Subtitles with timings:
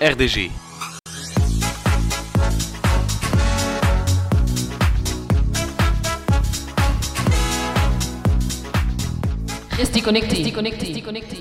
[0.00, 0.52] RDG.
[9.76, 10.36] Restez connectés.
[10.36, 10.86] Restez connectés.
[10.86, 11.38] Restez connectés.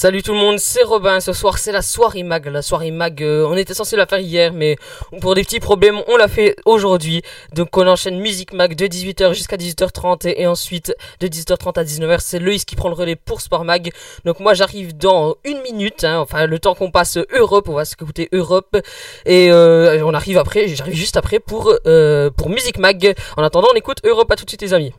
[0.00, 1.20] Salut tout le monde, c'est Robin.
[1.20, 2.46] Ce soir, c'est la soirée mag.
[2.46, 4.78] La soirée mag, euh, on était censé la faire hier, mais
[5.20, 7.20] pour des petits problèmes, on l'a fait aujourd'hui.
[7.52, 12.20] Donc, on enchaîne musique mag de 18h jusqu'à 18h30 et, ensuite de 18h30 à 19h,
[12.20, 13.92] c'est Loïs qui prend le relais pour Sport Mag.
[14.24, 16.04] Donc, moi, j'arrive dans une minute.
[16.04, 18.78] hein, enfin, le temps qu'on passe Europe, on va s'écouter Europe
[19.26, 20.66] et euh, on arrive après.
[20.68, 23.14] J'arrive juste après pour euh, pour mag.
[23.36, 24.32] En attendant, on écoute Europe.
[24.32, 24.94] À tout de suite, les amis.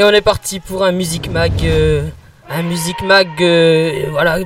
[0.00, 1.52] Et on est parti pour un Music Mag.
[1.62, 2.08] euh,
[2.48, 3.28] un Music Mag.
[3.42, 4.38] euh, voilà.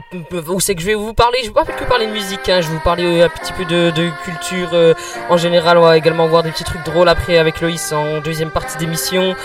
[0.49, 2.49] Où c'est que je vais vous parler Je vais pas que parler de musique.
[2.49, 4.95] hein, je vais vous parler euh, un petit peu de, de culture euh,
[5.29, 5.79] en général.
[5.79, 9.37] On va également voir des petits trucs drôles après avec Loïs en deuxième partie d'émission.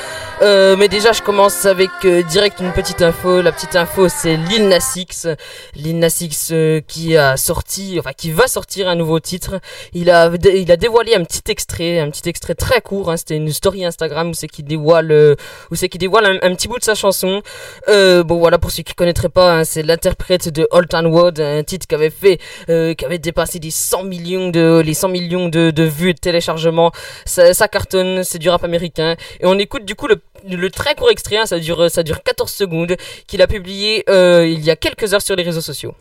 [0.42, 3.42] Euh, mais déjà, je commence avec euh, direct une petite info.
[3.42, 5.28] La petite info, c'est Lil Nas X.
[5.76, 9.60] Lil Nas X euh, qui a sorti, enfin qui va sortir un nouveau titre.
[9.94, 13.12] Il a, il a dévoilé un petit extrait, un petit extrait très court.
[13.12, 13.18] hein.
[13.18, 15.36] C'était une story Instagram où c'est qu'il dévoile, euh,
[15.72, 17.42] où c'est qu'il dévoile un, petit bout de sa chanson.
[17.90, 21.42] Euh, bon voilà, pour ceux qui connaîtraient pas, hein, c'est l'interprète de Old Town Road,
[21.42, 25.50] un titre qui avait fait, qui avait dépassé les 100 millions de, les 100 millions
[25.50, 26.92] de, de vues et de téléchargements.
[27.26, 29.16] Ça, ça cartonne, c'est du rap américain.
[29.42, 32.24] Et on écoute du coup le, le très court extrait, hein, ça dure, ça dure
[32.24, 32.96] 14 secondes,
[33.28, 35.94] qu'il a publié euh, il y a quelques heures sur les réseaux sociaux.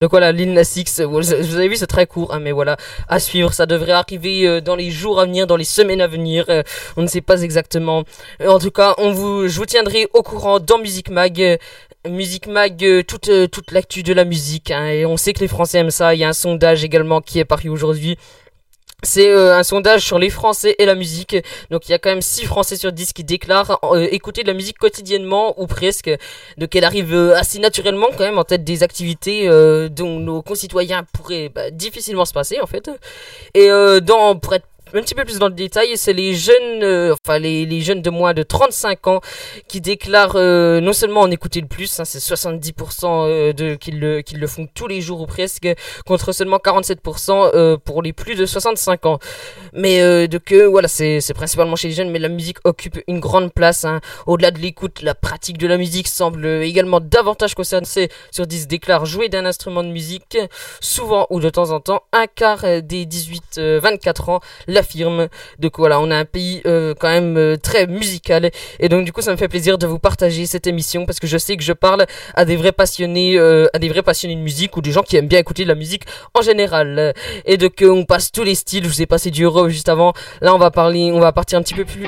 [0.00, 0.62] Donc voilà, Lil Nas
[1.00, 4.48] euh, vous avez vu, c'est très court, hein, mais voilà, à suivre, ça devrait arriver
[4.48, 6.62] euh, dans les jours à venir, dans les semaines à venir, euh,
[6.96, 8.04] on ne sait pas exactement.
[8.42, 11.58] En tout cas, on vous, je vous tiendrai au courant dans Music Mag,
[12.08, 15.80] Music Mag, toute, toute l'actu de la musique, hein, et on sait que les Français
[15.80, 18.16] aiment ça, il y a un sondage également qui est paru aujourd'hui.
[19.02, 21.36] C'est euh, un sondage sur les Français et la musique.
[21.70, 24.48] Donc il y a quand même 6 Français sur 10 qui déclarent euh, écouter de
[24.48, 26.10] la musique quotidiennement ou presque.
[26.58, 30.42] Donc elle arrive euh, assez naturellement quand même en tête des activités euh, dont nos
[30.42, 32.90] concitoyens pourraient bah, difficilement se passer en fait.
[33.54, 36.82] Et euh, dans, pour être un petit peu plus dans le détail, c'est les jeunes,
[36.82, 39.20] euh, enfin les, les jeunes de moins de 35 ans
[39.68, 43.92] qui déclarent euh, non seulement en écouter le plus, hein, c'est 70% euh, de qui
[43.92, 45.68] le, qui le font tous les jours ou presque,
[46.06, 49.18] contre seulement 47% euh, pour les plus de 65 ans.
[49.72, 53.20] Mais euh, de que voilà, c'est principalement chez les jeunes, mais la musique occupe une
[53.20, 53.84] grande place.
[53.84, 54.00] hein.
[54.26, 57.86] Au-delà de l'écoute, la pratique de la musique semble également davantage concernée
[58.30, 60.36] sur 10 déclarent jouer d'un instrument de musique,
[60.80, 62.02] souvent ou de temps en temps.
[62.12, 64.40] Un quart des 18-24 ans
[64.80, 65.28] l'affirme.
[65.58, 68.50] Donc voilà, on a un pays euh, quand même euh, très musical.
[68.78, 71.26] Et donc du coup, ça me fait plaisir de vous partager cette émission parce que
[71.26, 74.40] je sais que je parle à des vrais passionnés, euh, à des vrais passionnés de
[74.40, 76.04] musique ou des gens qui aiment bien écouter de la musique
[76.34, 77.12] en général.
[77.44, 78.84] Et donc on passe tous les styles.
[78.84, 80.12] Je vous ai passé du euro juste avant.
[80.40, 82.06] Là, on va parler, on va partir un petit peu plus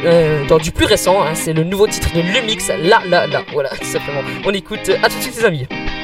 [0.48, 1.22] dans du plus récent.
[1.22, 1.34] hein.
[1.34, 2.68] C'est le nouveau titre de Lumix.
[2.68, 3.42] Là, là, là.
[3.52, 4.22] Voilà, tout simplement.
[4.44, 4.90] On écoute.
[5.02, 6.01] À tout de suite, les amis.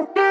[0.00, 0.08] Woo!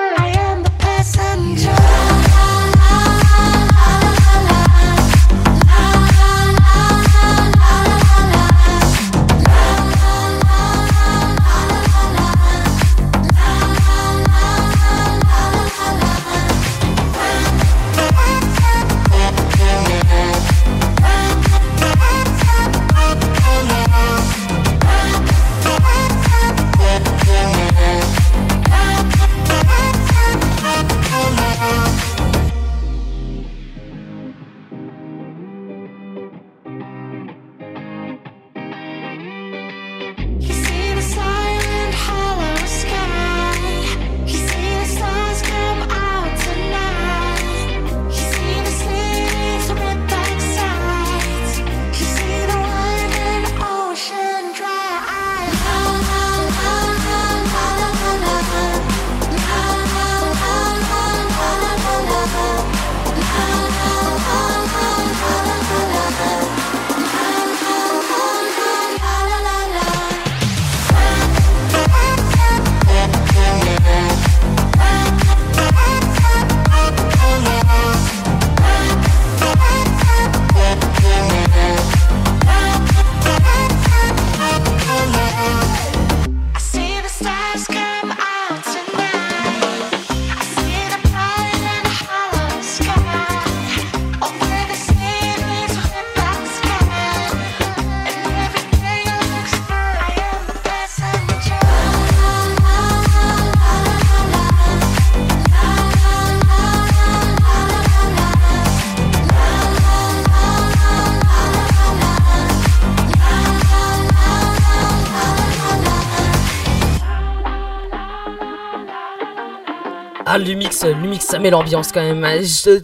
[120.87, 122.23] Lumix, ça met l'ambiance quand même.
[122.23, 122.39] hein.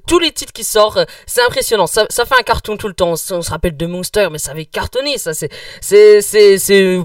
[0.08, 1.88] Tous les titres qui sortent, euh, c'est impressionnant.
[1.88, 3.12] Ça, fait un carton tout le temps.
[3.12, 5.18] On, se- rappelle de Monster, mais ça avait cartonné.
[5.18, 5.50] Ça, c'est,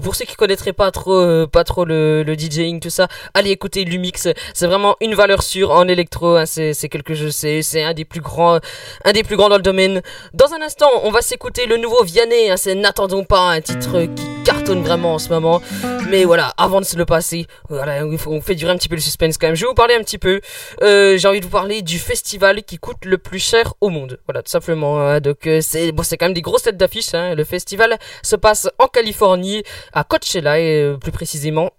[0.01, 3.07] pour ceux qui connaîtraient pas trop, euh, pas trop le, DJing, tout ça.
[3.33, 4.27] Allez écouter Lumix.
[4.53, 6.35] C'est vraiment une valeur sûre en électro.
[6.35, 6.45] hein.
[6.45, 7.35] C'est, quelque chose.
[7.35, 8.59] C'est, c'est un des plus grands,
[9.05, 10.01] un des plus grands dans le domaine.
[10.33, 12.49] Dans un instant, on va s'écouter le nouveau Vianney.
[12.49, 12.57] hein.
[12.57, 15.61] C'est N'attendons pas, un titre qui cartonne vraiment en ce moment.
[16.09, 19.01] Mais voilà, avant de se le passer, voilà, on fait durer un petit peu le
[19.01, 19.55] suspense quand même.
[19.55, 20.41] Je vais vous parler un petit peu.
[20.81, 24.19] Euh, J'ai envie de vous parler du festival qui coûte le plus cher au monde.
[24.27, 24.99] Voilà, tout simplement.
[24.99, 25.19] hein.
[25.19, 27.13] Donc euh, c'est bon, c'est quand même des grosses têtes d'affiche.
[27.13, 27.35] Hein.
[27.35, 31.71] Le festival se passe en Californie, à Coachella, et, euh, plus précisément.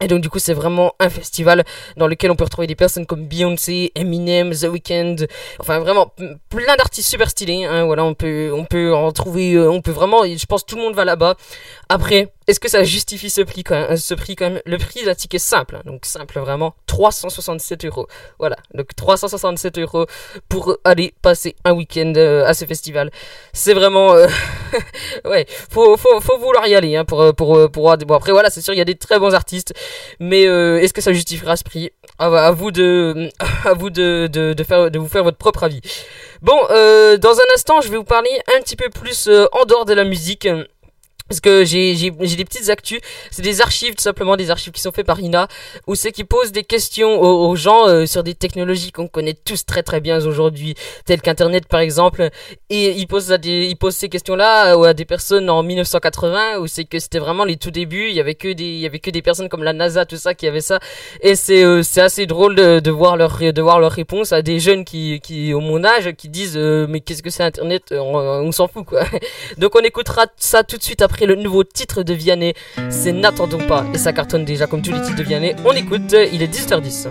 [0.00, 1.64] Et donc du coup c'est vraiment un festival
[1.96, 5.14] dans lequel on peut retrouver des personnes comme Beyoncé, Eminem, The Weeknd,
[5.60, 6.12] enfin vraiment
[6.50, 7.64] plein d'artistes super stylés.
[7.64, 10.82] Hein, voilà, on peut on peut en trouver, on peut vraiment, je pense tout le
[10.82, 11.36] monde va là-bas.
[11.88, 15.04] Après, est-ce que ça justifie ce prix quand même Ce prix quand même, le prix
[15.04, 18.06] d'un ticket simple, hein, donc simple vraiment, 367 euros.
[18.38, 20.06] Voilà, donc 367 euros
[20.48, 23.10] pour aller passer un week-end euh, à ce festival.
[23.52, 24.26] C'est vraiment, euh,
[25.24, 28.32] ouais, faut, faut, faut vouloir y aller hein, pour, euh, pour, euh, pour, bon, après
[28.32, 29.72] voilà, c'est sûr, il y a des très bons artistes,
[30.20, 31.90] mais euh, est-ce que ça justifiera ce prix?
[32.18, 33.30] À, vous de,
[33.64, 35.80] à vous de, de, de faire, de vous faire votre propre avis.
[36.42, 39.64] Bon, euh, dans un instant, je vais vous parler un petit peu plus euh, en
[39.64, 40.46] dehors de la musique.
[41.24, 43.00] Euh, Parce que j'ai j'ai des petites actus,
[43.30, 45.48] c'est des archives tout simplement des archives qui sont faites par Ina
[45.86, 49.64] où c'est qui posent des questions aux, gens euh, sur des technologies qu'on connaît tous
[49.64, 50.74] très très bien aujourd'hui
[51.06, 52.28] telles qu'internet par exemple.
[52.68, 56.66] Et ils posent à des ils posent ces questions-là à des personnes en 1980 où
[56.66, 58.98] c'est que c'était vraiment les tout débuts, il y avait que des il y avait
[58.98, 60.78] que des personnes comme la NASA tout ça qui avaient ça.
[61.22, 64.42] Et c'est euh, c'est assez drôle de, de voir leur de voir leur réponse à
[64.42, 67.82] des jeunes qui qui au mon âge qui disent euh, mais qu'est-ce que c'est internet?
[67.92, 69.04] On, on s'en fout quoi.
[69.58, 72.54] Donc on écoutera ça tout de suite après le nouveau titre de Vianney,
[72.90, 75.54] c'est N'attendons pas et ça cartonne déjà comme tous les titres de Vianney.
[75.64, 77.08] On écoute, il est 18h10.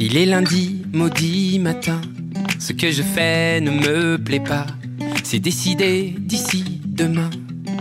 [0.00, 2.00] Il est lundi, maudit matin.
[2.58, 4.66] Ce que je fais ne me plaît pas.
[5.22, 7.30] C'est décidé d'ici demain.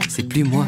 [0.10, 0.68] C'est plus moi.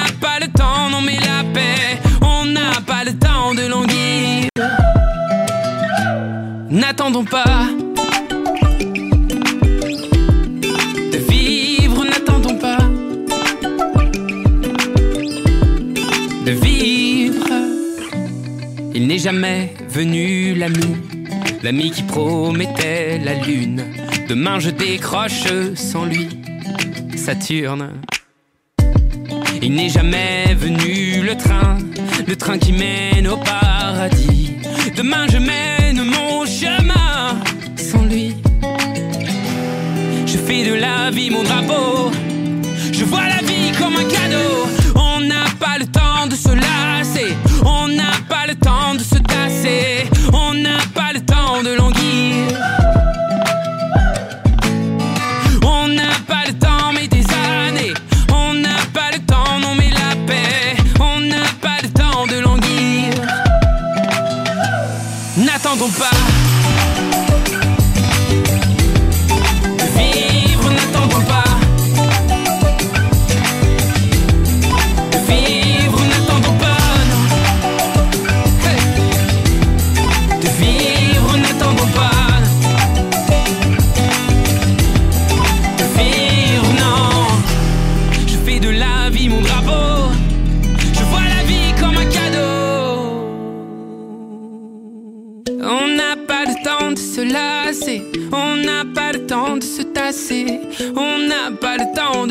[3.53, 4.49] De languir.
[6.69, 7.67] N'attendons pas.
[11.11, 12.77] De vivre, n'attendons pas.
[16.45, 17.47] de vivre.
[18.93, 20.97] Il n'est jamais venu l'ami,
[21.63, 23.83] l'ami qui promettait la lune.
[24.27, 26.27] Demain je décroche sans lui,
[27.15, 28.01] Saturne.
[29.61, 31.77] Il n'est jamais venu le train,
[32.31, 34.53] le train qui mène au paradis.
[34.95, 37.37] Demain je mène mon chemin
[37.75, 38.37] sans lui.
[40.25, 42.09] Je fais de la vie mon drapeau.
[42.93, 44.70] Je vois la vie comme un cadeau.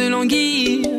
[0.01, 0.90] De languir.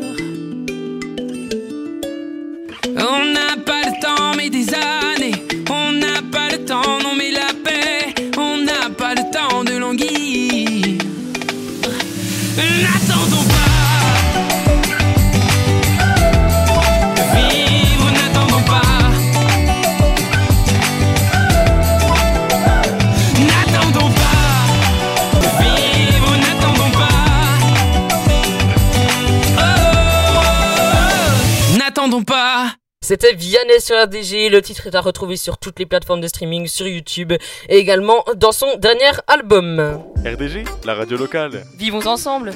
[32.02, 32.74] N'attendons pas.
[33.00, 36.66] C'était Vianney sur RDG, le titre est à retrouver sur toutes les plateformes de streaming,
[36.66, 37.32] sur YouTube
[37.68, 40.00] et également dans son dernier album.
[40.24, 41.64] RDG, la radio locale.
[41.78, 42.52] Vivons ensemble.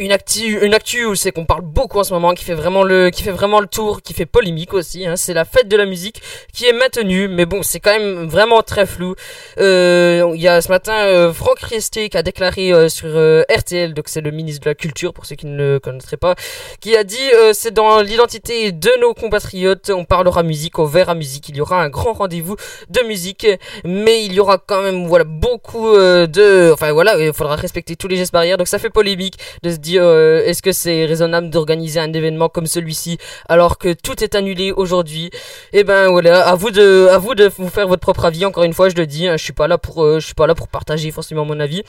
[0.00, 2.84] Une actu, une actu où c'est qu'on parle beaucoup en ce moment, qui fait vraiment
[2.84, 5.04] le, qui fait vraiment le tour, qui fait polémique aussi.
[5.04, 6.22] Hein, c'est la fête de la musique
[6.54, 9.16] qui est maintenue, mais bon, c'est quand même vraiment très flou.
[9.58, 13.42] Euh, Il y a ce matin euh, Franck Riester qui a déclaré euh, sur euh,
[13.52, 16.36] RTL, donc c'est le ministre de la Culture pour ceux qui ne le connaîtraient pas,
[16.80, 21.16] qui a dit euh, c'est dans l'identité de nos compatriotes, on parlera musique, on verra
[21.16, 22.54] musique, il y aura un grand rendez-vous
[22.88, 23.48] de musique,
[23.84, 28.06] mais il y aura quand même voilà beaucoup de, enfin voilà, il faudra respecter tous
[28.06, 31.50] les gestes barrières, donc ça fait polémique de se dire euh, est-ce que c'est raisonnable
[31.50, 33.18] d'organiser un événement comme celui-ci
[33.48, 35.30] alors que tout est annulé aujourd'hui?
[35.72, 38.44] Et ben voilà, à vous de, à vous de vous faire votre propre avis.
[38.44, 40.34] Encore une fois, je le dis, hein, je suis pas là pour, euh, je suis
[40.34, 41.82] pas là pour partager forcément mon avis.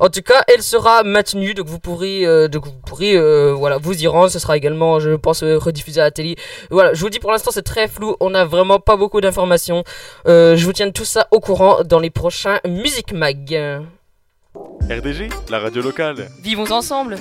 [0.00, 3.18] En tout cas, elle sera maintenue, donc vous pourrez, euh, donc vous pourrez,
[3.52, 4.30] voilà, vous y rendre.
[4.30, 6.36] Ce sera également, je pense, rediffusé à la télé.
[6.70, 9.84] Voilà, je vous dis pour l'instant c'est très flou, on a vraiment pas beaucoup d'informations.
[10.26, 13.82] Je vous tiens tout ça au courant dans les prochains Music Mag.
[14.54, 16.30] RDG, la radio locale.
[16.42, 17.16] Vivons ensemble.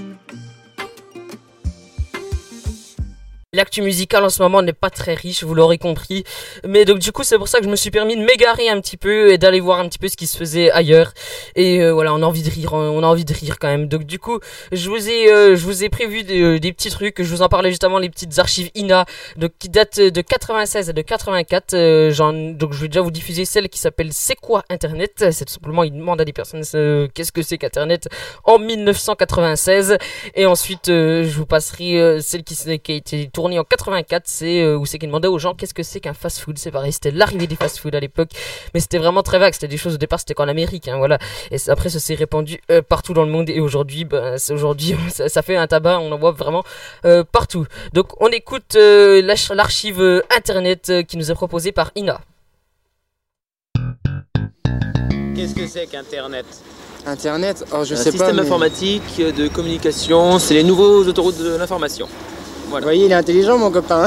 [3.54, 6.24] L'actu musicale en ce moment n'est pas très riche, vous l'aurez compris.
[6.66, 8.80] Mais donc du coup c'est pour ça que je me suis permis de m'égarer un
[8.80, 11.12] petit peu et d'aller voir un petit peu ce qui se faisait ailleurs.
[11.58, 13.68] Et euh, voilà, on a envie de rire, hein, on a envie de rire quand
[13.68, 13.90] même.
[13.90, 14.40] Donc du coup,
[14.72, 17.22] je vous ai, euh, je vous ai prévu des, euh, des petits trucs.
[17.22, 19.04] Je vous en parlais justement les petites archives INA,
[19.36, 21.74] donc qui datent de 96 et de 84.
[21.74, 25.26] Euh, donc je vais déjà vous diffuser celle qui s'appelle C'est quoi Internet?
[25.32, 28.08] C'est tout simplement il demande à des personnes euh, qu'est-ce que c'est qu'Internet?
[28.46, 29.98] En 1996.
[30.36, 34.62] Et ensuite, euh, je vous passerai celle qui, qui a été tournée en 84, c'est
[34.62, 36.58] euh, où c'est qui demandait aux gens qu'est-ce que c'est qu'un fast-food?
[36.58, 38.30] C'est pareil, c'était l'arrivée des fast-food à l'époque,
[38.74, 39.54] mais c'était vraiment très vague.
[39.54, 41.18] C'était des choses au départ, c'était qu'en Amérique, hein, voilà.
[41.52, 43.50] Et après, ça s'est répandu euh, partout dans le monde.
[43.50, 46.00] Et aujourd'hui, ben, c'est aujourd'hui, ça, ça fait un tabac.
[46.00, 46.64] On en voit vraiment
[47.06, 47.66] euh, partout.
[47.94, 52.22] Donc, on écoute euh, l'archive euh, internet euh, qui nous est proposée par Ina.
[55.36, 56.46] Qu'est-ce que c'est qu'Internet?
[57.06, 58.34] Internet, oh, je Un sais système pas.
[58.34, 62.08] mais- informatique de communication, c'est les nouveaux autoroutes de l'information.
[62.72, 64.06] Vous voyez, il est intelligent, mon copain.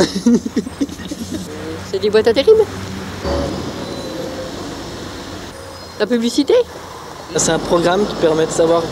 [1.90, 2.64] C'est des boîtes à terribles
[6.00, 6.54] La publicité
[7.36, 8.82] C'est un programme qui permet de savoir,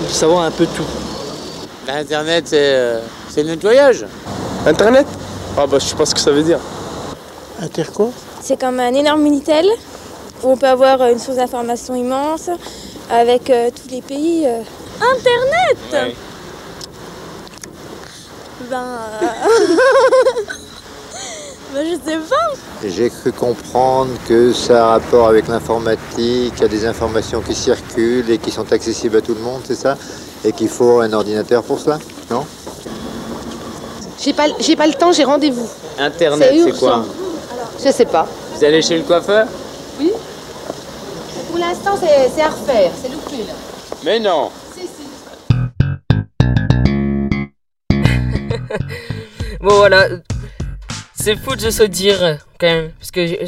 [0.00, 0.84] de savoir un peu tout.
[1.88, 4.04] Internet, c'est euh, c'est le nettoyage.
[4.66, 5.06] Internet?
[5.56, 6.58] Ah bah je sais pas ce que ça veut dire.
[7.60, 8.10] Inter quoi?
[8.40, 9.66] C'est comme un énorme Minitel
[10.42, 12.50] où on peut avoir euh, une source d'information immense
[13.10, 14.44] avec euh, tous les pays.
[14.46, 14.60] euh.
[15.00, 16.12] Internet
[18.72, 18.78] Ben.
[18.78, 19.26] euh,
[21.74, 22.52] ben, je sais pas.
[22.88, 27.54] J'ai cru comprendre que ça a rapport avec l'informatique, il y a des informations qui
[27.54, 29.98] circulent et qui sont accessibles à tout le monde, c'est ça?
[30.42, 31.98] Et qu'il faut un ordinateur pour cela
[32.30, 32.46] Non?
[34.18, 35.68] J'ai pas, j'ai pas le temps, j'ai rendez-vous.
[35.98, 37.04] Internet, C'est quoi?
[37.84, 38.26] Je sais pas.
[38.54, 39.48] Vous allez chez le coiffeur?
[41.50, 43.16] Pour l'instant, c'est, à refaire, c'est là.
[44.02, 44.50] Mais non
[49.60, 50.08] Bon voilà,
[51.14, 53.26] c'est fou de se dire quand même, parce que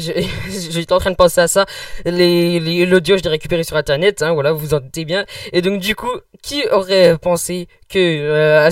[0.49, 1.65] j'étais en train de penser à ça.
[2.05, 5.25] L'audio, je l'ai récupéré sur internet, hein, voilà, vous en doutez bien.
[5.53, 8.69] Et donc du coup, qui aurait pensé que euh,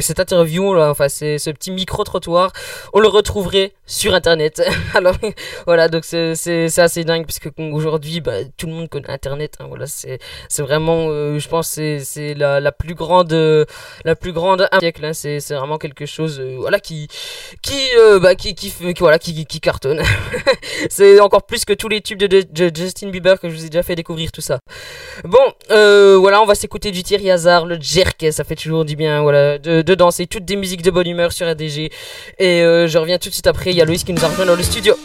[0.00, 2.52] cette interview, là, enfin c'est ce petit micro trottoir,
[2.92, 4.62] on le retrouverait sur internet?
[4.94, 5.16] Alors
[5.64, 9.56] voilà, donc c'est assez dingue parce que aujourd'hui, bah, tout le monde connaît internet.
[9.60, 10.18] hein, voilà, c'est
[10.58, 13.32] vraiment, euh, je pense, c'est la plus grande
[14.04, 15.04] la plus grande un siècle.
[15.04, 17.08] hein, c'est vraiment quelque chose, euh, voilà, qui
[17.62, 17.78] qui
[18.20, 20.02] bah qui qui, qui voilà qui, qui cartonne.
[20.90, 23.82] c'est encore plus que tous les tubes de, Justin Bieber que je vous ai déjà
[23.82, 24.58] fait découvrir tout ça.
[25.24, 25.38] Bon,
[25.70, 29.22] euh, voilà, on va s'écouter du Thierry Hazard, le jerk, ça fait toujours du bien,
[29.22, 31.90] voilà, de, de danser toutes des musiques de bonne humeur sur ADG.
[32.38, 34.28] Et euh, je reviens tout de suite après, il y a Loïs qui nous a
[34.28, 34.96] rejoint dans le studio.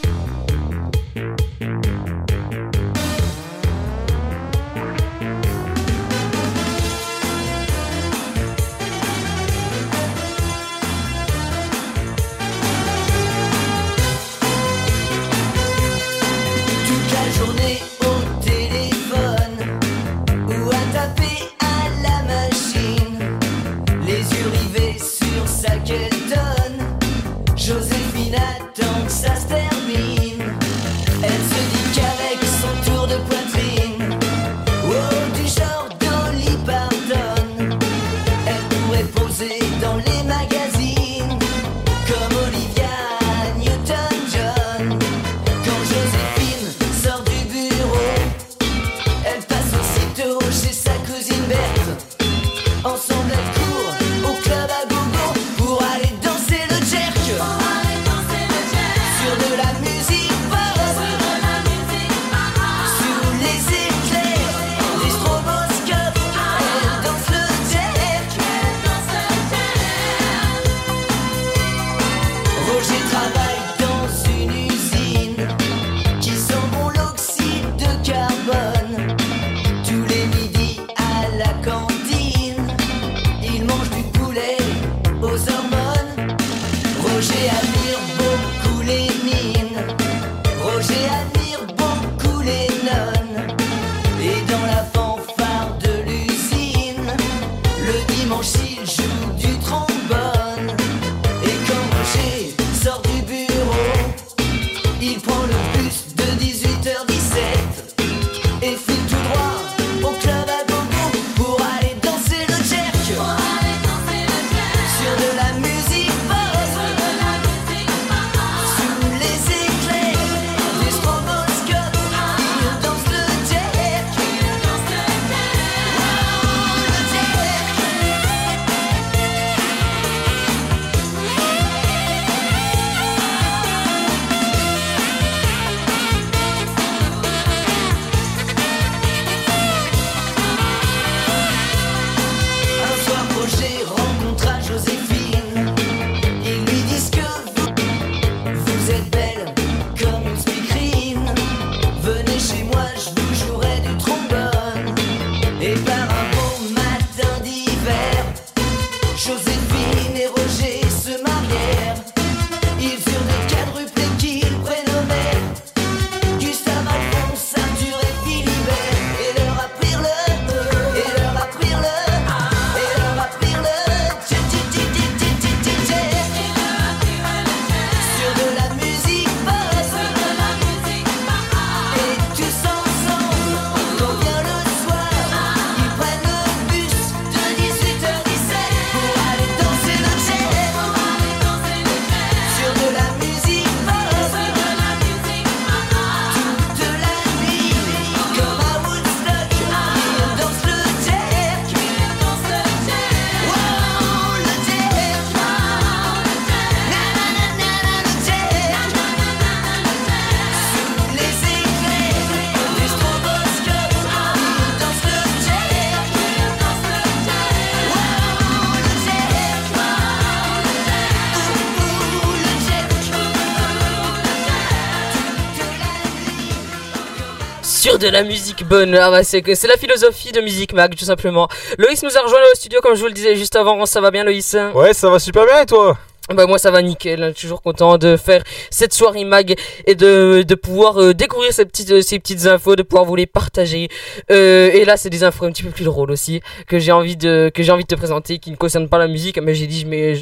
[228.02, 231.04] De la musique bonne, ah bah c'est que c'est la philosophie de Musique Mag tout
[231.04, 231.46] simplement.
[231.78, 234.10] Loïs nous a rejoint au studio comme je vous le disais juste avant, ça va
[234.10, 234.56] bien Loïs?
[234.74, 235.96] Ouais, ça va super bien et toi?
[236.28, 239.54] Bah moi ça va nickel, toujours content de faire cette soirée mag
[239.86, 243.14] et de, de pouvoir euh, découvrir ces petites, euh, ces petites infos, de pouvoir vous
[243.14, 243.88] les partager.
[244.30, 247.16] Euh, et là c'est des infos un petit peu plus drôles aussi que j'ai envie
[247.16, 249.66] de que j'ai envie de te présenter, qui ne concernent pas la musique, mais j'ai
[249.68, 250.14] dit je mets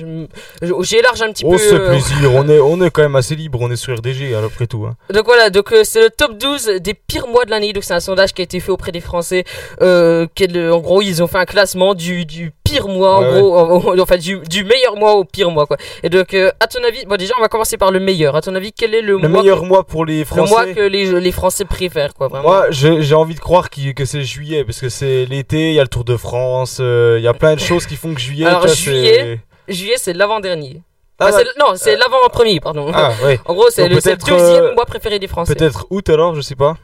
[0.82, 1.62] j'ai élargi un petit On peu.
[1.74, 4.42] euh, plaisir, on est, on est quand même assez libre, on est sur RDG hein,
[4.44, 4.84] après tout.
[4.86, 4.96] hein.
[5.12, 7.72] Donc voilà, donc euh, c'est le top 12 des pires mois de l'année.
[7.72, 9.44] Donc c'est un sondage qui a été fait auprès des Français.
[9.80, 13.16] Euh, qui est le- en gros, ils ont fait un classement du, du pire mois,
[13.16, 15.76] en Ouais, gros, en- en- enfin du, du meilleur mois au pire mois quoi.
[16.02, 18.36] Et donc euh, à ton avis, bon déjà on va commencer par le meilleur.
[18.36, 20.50] À ton avis, quel est le, Le mois meilleur que- mois pour les le Français
[20.50, 22.48] mois que les, les Français préfèrent quoi vraiment.
[22.48, 25.80] Moi, j'ai envie de croire qu'il- que c'est juillet, parce que c'est l'été, il y
[25.80, 28.20] a le Tour de France, euh, il y a plein de choses qui font que
[28.20, 28.46] juillet.
[28.46, 30.82] Alors vois, juillet, juillet c'est l'avant-dernier.
[31.22, 32.90] Ah, c'est- non, c'est l'avant-premier, pardon.
[32.94, 33.38] Ah, ouais.
[33.44, 34.18] En gros, c'est le, le deuxième
[34.64, 35.54] euh, mois préféré des Français.
[35.54, 36.76] Peut-être août alors, je sais pas.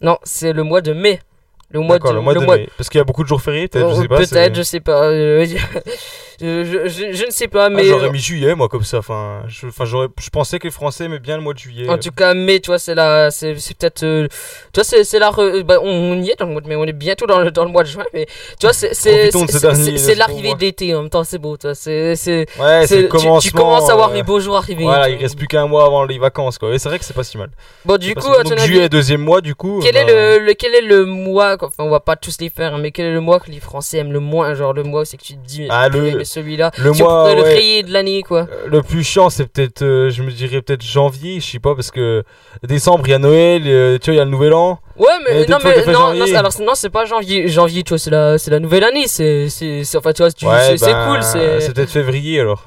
[0.00, 1.20] Non, c'est le mois de mai.
[1.70, 2.68] Le mois de, le mois de mai.
[2.76, 4.18] Parce qu'il y a beaucoup de jours fériés, peut-être, je Oh, sais pas.
[4.18, 5.04] Peut-être, je sais pas.
[5.06, 5.44] euh,
[6.40, 7.84] je, je, je- je ne sais pas, Ah, mais.
[7.84, 8.98] J'aurais mis juillet, moi, comme ça.
[8.98, 11.88] Enfin, je, enfin, j'aurais, je pensais que les Français aimaient bien le mois de juillet.
[11.88, 14.28] En tout cas, mai, tu vois, c'est la, c'est, c'est peut-être, euh,
[14.72, 16.76] tu vois, c'est, c'est la, re- bah, on, y est dans le mois de mai,
[16.76, 18.26] on est bientôt dans le, dans le mois de juin, mais
[18.60, 20.56] tu vois, c'est, c'est, de c'est, de l'arrivée mois.
[20.56, 23.08] d'été en même temps, c'est beau, tu vois, c'est, c'est, Ouais, c'est le
[23.40, 24.84] tu- commences à voir euh, les beaux jours arriver.
[24.84, 26.72] Voilà, il reste plus qu'un mois avant les vacances, quoi.
[26.74, 27.50] Et c'est vrai que c'est pas si mal.
[27.84, 28.28] Bon, du coup,
[28.64, 29.80] juillet, deuxième mois, du coup.
[29.82, 32.50] Quel bah, est le, le- quel est le mois, enfin, on va pas tous les
[32.50, 34.82] faire, hein, mais quel est le mois que les Français aiment le moins, genre le
[34.82, 37.42] mois où c'est que tu te dis, Ah, le- celui-là, le si on mois, le
[37.42, 38.46] rayer de l'année, quoi.
[38.66, 41.90] Le plus chiant, c'est peut-être, euh, je me dirais peut-être janvier, je sais pas, parce
[41.90, 42.24] que
[42.62, 44.78] décembre, il y a Noël, euh, tu vois, il y a le Nouvel An.
[44.96, 48.38] Ouais, mais non, mais non, alors non, c'est pas janvier, janvier, tu vois, c'est la,
[48.38, 51.60] c'est la nouvelle année, c'est, c'est, enfin, tu vois, Ouais, c'est, ben, cool, c'est.
[51.60, 52.62] C'est peut-être février alors.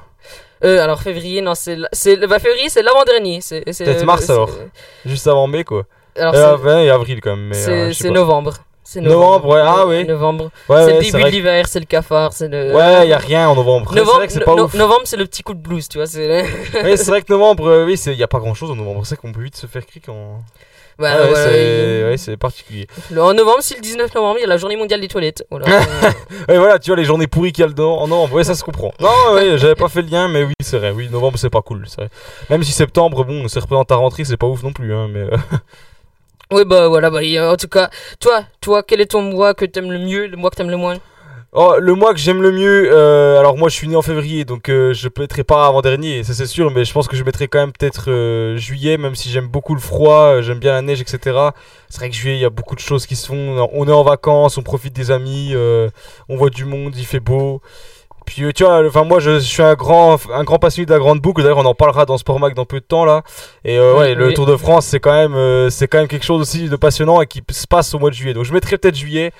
[0.63, 3.39] Euh, alors février, non, c'est, bah, février, c'est l'avant-dernier.
[3.49, 4.49] Peut-être mars alors.
[5.05, 5.85] Juste avant mai, quoi.
[6.17, 7.47] Alors, avant, et avril quand même.
[7.47, 8.09] mais, c'est, euh, sais
[8.91, 9.23] c'est novembre.
[9.45, 10.05] Novembre, ouais, ah oui.
[10.05, 10.43] Novembre.
[10.45, 12.73] Ouais, c'est ouais, le début de l'hiver, c'est le cafard, c'est le.
[12.75, 13.91] Ouais, y a rien en novembre.
[13.93, 14.73] C'est Novembre, vrai que c'est pas no- ouf.
[14.73, 16.43] novembre, c'est le petit coup de blues, tu vois, c'est.
[16.97, 19.05] C'est vrai que novembre, euh, oui, il y a pas grand chose en novembre.
[19.05, 20.39] C'est qu'on peut vite se faire cric en.
[20.97, 22.87] Bah, Ah ouais, ouais, c'est ouais, c'est particulier.
[23.17, 25.45] En novembre, c'est le 19 novembre, il y a la journée mondiale des toilettes.
[25.49, 25.65] Voilà.
[26.49, 27.97] Ouais, voilà, tu vois, les journées pourries qu'il y a dedans.
[27.99, 28.91] En novembre, ouais, ça se comprend.
[28.99, 30.91] Non, ouais, j'avais pas fait le lien, mais oui, c'est vrai.
[30.91, 31.85] Oui, novembre, c'est pas cool.
[31.87, 32.09] c'est vrai.
[32.49, 35.25] Même si septembre, bon, c'est représentant ta rentrée, c'est pas ouf non plus, hein, mais.
[36.51, 37.19] oui, bah voilà, bah,
[37.51, 40.49] en tout cas, toi, toi, quel est ton mois que t'aimes le mieux, le mois
[40.49, 40.97] que t'aimes le moins?
[41.51, 44.45] Oh, le mois que j'aime le mieux, euh, alors moi je suis né en février,
[44.45, 47.47] donc euh, je mettrai pas avant-dernier, ça c'est sûr, mais je pense que je mettrai
[47.47, 50.83] quand même peut-être euh, juillet, même si j'aime beaucoup le froid, euh, j'aime bien la
[50.83, 51.19] neige, etc.
[51.89, 53.91] C'est vrai que juillet, il y a beaucoup de choses qui se font, on est
[53.91, 55.89] en vacances, on profite des amis, euh,
[56.29, 57.61] on voit du monde, il fait beau.
[58.29, 60.99] Puis tu vois, enfin moi je, je suis un grand, un grand passionné de la
[60.99, 61.41] grande boucle.
[61.41, 63.23] D'ailleurs, on en parlera dans Sport Mag dans peu de temps là.
[63.65, 64.33] Et euh, ouais, Oui, le oui.
[64.35, 67.21] Tour de France, c'est quand même, euh, c'est quand même quelque chose aussi de passionnant
[67.21, 68.35] et qui se passe au mois de juillet.
[68.35, 69.31] Donc je mettrai peut-être juillet.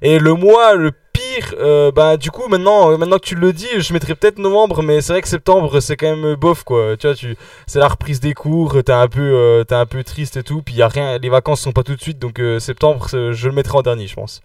[0.00, 3.52] Et le mois le pire, euh, bah du coup maintenant, euh, maintenant que tu le
[3.52, 4.82] dis, je mettrais peut-être novembre.
[4.82, 6.96] Mais c'est vrai que septembre, c'est quand même bof quoi.
[6.96, 8.82] Tu vois, tu, c'est la reprise des cours.
[8.82, 10.62] T'es un peu, t'es un peu triste et tout.
[10.62, 12.18] Puis y a rien, les vacances sont pas tout de suite.
[12.18, 14.40] Donc septembre, je le mettrai en dernier, je pense.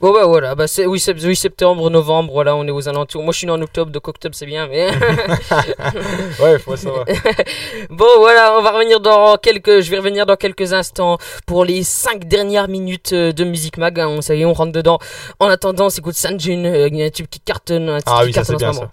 [0.00, 3.24] Bon bah voilà, bah c'est oui, sept- oui, septembre, novembre, voilà, on est aux alentours.
[3.24, 4.90] Moi je suis né en octobre, donc octobre c'est bien, mais.
[6.40, 7.04] ouais, faut va.
[7.90, 11.82] bon voilà, on va revenir dans quelques, je vais revenir dans quelques instants pour les
[11.82, 13.98] 5 dernières minutes euh, de Musique Mag.
[13.98, 14.20] hein.
[14.22, 15.00] ça y est, on rentre dedans.
[15.40, 18.32] En attendant, on s'écoute Sanjun, euh, un tube qui cartonne, un titre Ah qui oui,
[18.32, 18.92] ça c'est en bien ça.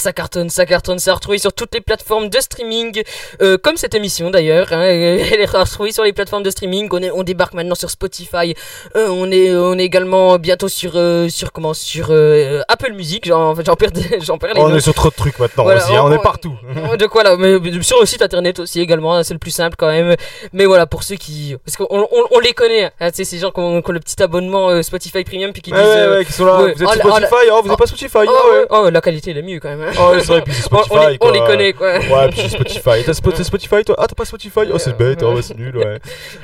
[0.00, 3.02] Ça cartonne, ça cartonne, ça retrouvé sur toutes les plateformes de streaming,
[3.42, 4.72] euh, comme cette émission d'ailleurs.
[4.72, 6.88] Hein, elle est retrouvée sur les plateformes de streaming.
[6.90, 8.54] On, est, on débarque maintenant sur Spotify.
[8.96, 13.26] Euh, on est, on est également bientôt sur, euh, sur comment, sur euh, Apple Music.
[13.26, 14.76] J'en, perds, j'en perds les On noms.
[14.76, 16.56] est sur trop de trucs maintenant Voilà, aussi, hein, on, est partout.
[16.98, 19.76] de quoi là mais sur le site internet aussi également hein, c'est le plus simple
[19.78, 20.16] quand même
[20.52, 23.60] mais voilà pour ceux qui parce qu'on on, on les connaît hein, ces gens qui
[23.60, 26.24] ont, qui ont le petit abonnement euh, Spotify Premium puis qui Ouais, disent ouais, ouais,
[26.24, 26.94] qui sont là, vous êtes sur la-
[27.26, 28.66] Spotify, oh, vous êtes pas Spotify, oh, ouais.
[28.70, 29.89] oh, la qualité elle est mieux quand même hein.
[29.98, 30.90] Oh, c'est vrai, puis c'est Spotify.
[30.92, 31.32] on, les, on quoi.
[31.32, 33.04] les connaît quoi Ouais, puis c'est Spotify.
[33.04, 33.96] T'as Spo- t'as Spotify toi?
[33.98, 34.60] Ah, t'as pas Spotify?
[34.72, 35.98] Oh, c'est bête, oh, c'est nul, ouais.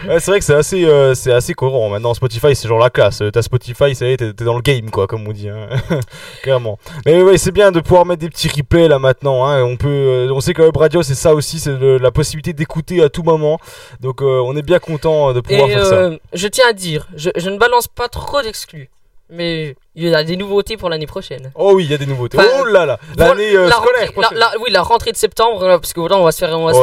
[0.09, 1.89] Ouais, c'est vrai que c'est assez, euh, c'est assez courant.
[1.89, 3.23] Maintenant, Spotify, c'est genre la classe.
[3.33, 5.49] T'as Spotify, ça y est, t'es dans le game, quoi, comme on dit.
[5.49, 5.69] Hein.
[6.43, 6.79] Clairement.
[7.05, 9.47] Mais ouais, c'est bien de pouvoir mettre des petits replays là maintenant.
[9.47, 9.63] Hein.
[9.63, 13.03] On peut, euh, on sait que Web Radio, c'est ça aussi, c'est la possibilité d'écouter
[13.03, 13.59] à tout moment.
[14.01, 16.11] Donc, euh, on est bien content de pouvoir et faire ça.
[16.33, 18.91] je tiens à dire je, je ne balance pas trop d'exclus
[19.29, 21.51] mais Il y a des nouveautés pour l'année prochaine.
[21.55, 22.37] Oh oui, il y a des nouveautés.
[22.39, 24.01] Enfin, oh là là, l'année euh, la scolaire.
[24.03, 24.39] rentrée- prochaine.
[24.39, 26.51] la- la- oui, la rentrée de septembre, là, parce que voilà, on va se faire,
[26.59, 26.79] on va se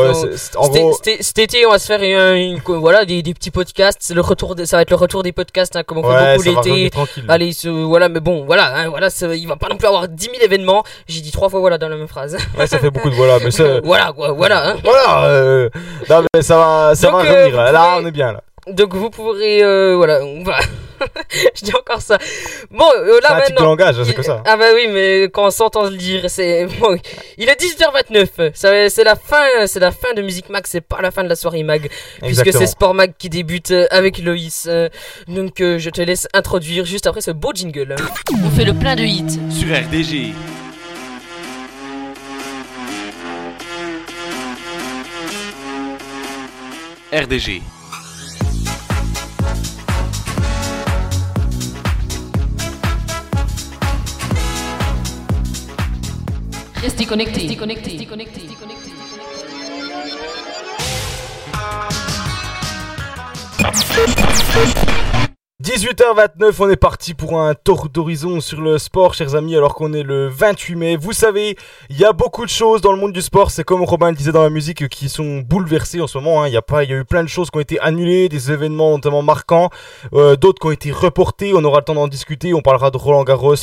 [0.57, 3.35] en cet- gros- cet- cet été, on va se faire une, une- voilà, des, des
[3.35, 4.11] petits podcasts.
[4.15, 6.51] Le retour, de- ça va être le retour des podcasts, hein, comme on Ouais, fait
[6.53, 6.91] beaucoup l'été.
[7.27, 10.07] Allez, ce- voilà, mais bon, voilà, hein, voilà, ça- il va pas non plus avoir
[10.07, 10.83] 10 000 événements.
[11.07, 12.35] J'ai dit trois fois voilà dans la même phrase.
[12.57, 13.79] Ouais, ça fait beaucoup de voilà, mais ça.
[13.83, 14.69] voilà, quoi, voilà.
[14.69, 14.75] hein.
[14.83, 15.69] Voilà, euh,
[16.09, 17.57] non, mais ça va, ça Donc, va euh, revenir.
[17.57, 18.41] Là, vous Là, pouvez- on est bien là.
[18.67, 20.55] Donc vous pourrez, euh, voilà, on va.
[21.55, 22.17] Je dis encore ça.
[22.71, 23.65] Bon, euh, là C'est un de maintenant.
[23.65, 24.41] langage, c'est il- que ça.
[24.45, 26.97] Ah bah oui, mais quand on s'entend le dire, c'est bon.
[27.37, 28.51] Il est 18h29.
[28.53, 30.63] Ça, c'est la fin, c'est la fin de Musique Mag.
[30.67, 31.89] C'est pas la fin de la soirée Mag,
[32.21, 34.65] puisque c'est Sport Mag qui débute euh, avec Loïs.
[34.69, 34.89] Euh,
[35.27, 37.95] Donc euh, je te laisse introduire juste après ce beau jingle.
[38.43, 39.39] On fait le plein de hits.
[39.51, 40.33] Sur RDG.
[47.11, 47.61] RDG.
[56.85, 57.39] Ist die Connecti.
[57.39, 57.91] Ist die Connecti.
[57.91, 58.41] Ist die Connecti.
[58.41, 58.89] Ist die Connecti.
[58.89, 58.97] Ist
[63.89, 65.02] die Connecti.
[65.63, 69.93] 18h29, on est parti pour un tour d'horizon sur le sport, chers amis, alors qu'on
[69.93, 70.95] est le 28 mai.
[70.97, 71.55] Vous savez,
[71.89, 74.15] il y a beaucoup de choses dans le monde du sport, c'est comme Robin le
[74.17, 76.43] disait dans la musique, qui sont bouleversées en ce moment.
[76.43, 76.49] hein.
[76.49, 78.91] Il y a y a eu plein de choses qui ont été annulées, des événements
[78.91, 79.69] notamment marquants,
[80.11, 81.53] euh, d'autres qui ont été reportés.
[81.55, 82.53] On aura le temps d'en discuter.
[82.53, 83.55] On parlera de Roland Garros,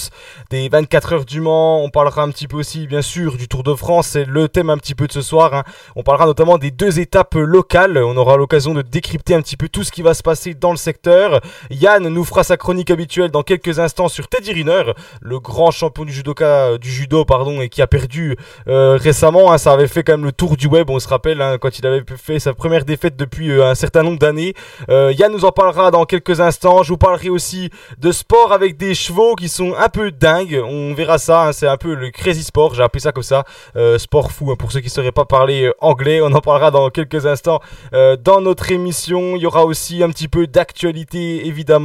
[0.49, 1.85] des 24 heures du Mans.
[1.85, 4.07] On parlera un petit peu aussi, bien sûr, du Tour de France.
[4.07, 5.53] C'est le thème un petit peu de ce soir.
[5.53, 5.65] hein.
[5.97, 7.99] On parlera notamment des deux étapes locales.
[7.99, 10.71] On aura l'occasion de décrypter un petit peu tout ce qui va se passer dans
[10.71, 11.43] le secteur.
[11.90, 16.05] Yann nous fera sa chronique habituelle dans quelques instants sur Teddy Riner, le grand champion
[16.05, 18.37] du judoka, du judo, pardon, et qui a perdu
[18.68, 19.53] euh, récemment.
[19.53, 19.59] hein.
[19.59, 21.87] ça avait fait quand même le tour du web, on se rappelle, hein, quand il
[21.87, 24.55] avait fait sa première défaite depuis euh, un certain nombre d'années.
[24.88, 26.83] Euh, Yann nous en parlera dans quelques instants.
[26.83, 30.61] Je vous parlerai aussi de sport avec des chevaux qui sont un peu dingues.
[30.64, 31.46] On verra ça.
[31.48, 32.74] hein, c'est un peu le crazy sport.
[32.74, 33.44] J'ai appelé ça comme ça.
[33.76, 34.55] Euh, sport fou.
[34.57, 37.61] pour ceux qui ne sauraient pas parler euh, anglais, on en parlera dans quelques instants
[37.94, 39.35] euh, dans notre émission.
[39.37, 41.80] Il y aura aussi un petit peu d'actualité évidemment,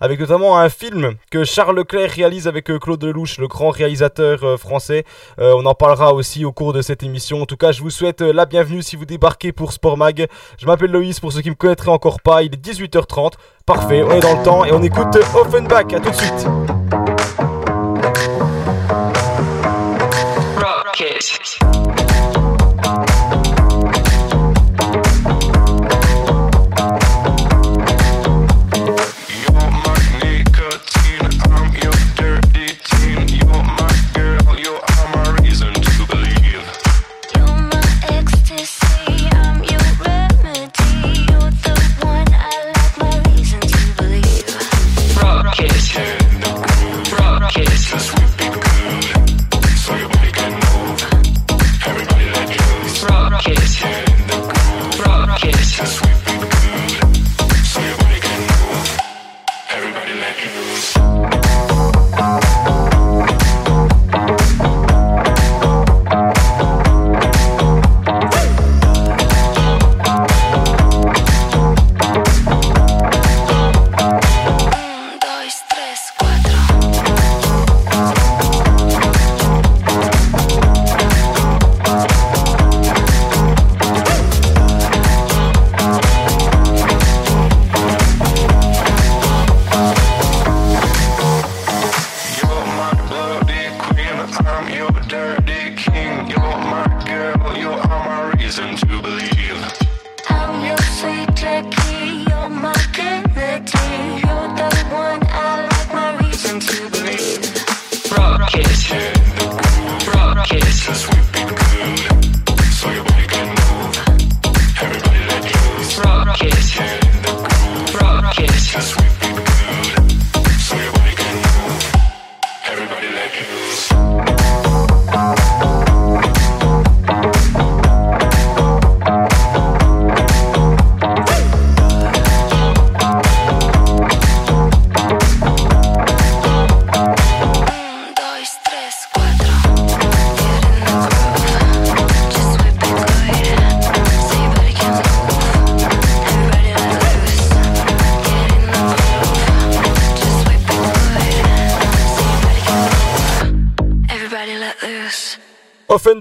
[0.00, 4.44] avec notamment un film que Charles Leclerc réalise avec euh, Claude Lelouch, le grand réalisateur
[4.44, 5.04] euh, français.
[5.38, 7.42] Euh, on en parlera aussi au cours de cette émission.
[7.42, 10.26] En tout cas, je vous souhaite la bienvenue si vous débarquez pour Sport Mag.
[10.58, 12.42] Je m'appelle Loïs pour ceux qui me connaîtraient encore pas.
[12.42, 13.32] Il est 18h30.
[13.66, 15.92] Parfait, on est dans le temps et on écoute Offenbach.
[15.92, 16.46] À tout de suite.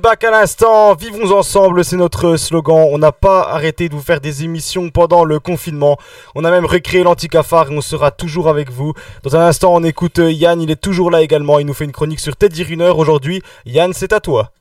[0.10, 2.88] À l'instant, vivons ensemble, c'est notre slogan.
[2.92, 6.00] On n'a pas arrêté de vous faire des émissions pendant le confinement.
[6.34, 8.94] On a même recréé l'anticafard et on sera toujours avec vous.
[9.22, 11.60] Dans un instant, on écoute euh, Yann, il est toujours là également.
[11.60, 13.44] Il nous fait une chronique sur Teddy Riner aujourd'hui.
[13.68, 14.52] Yann, c'est à toi.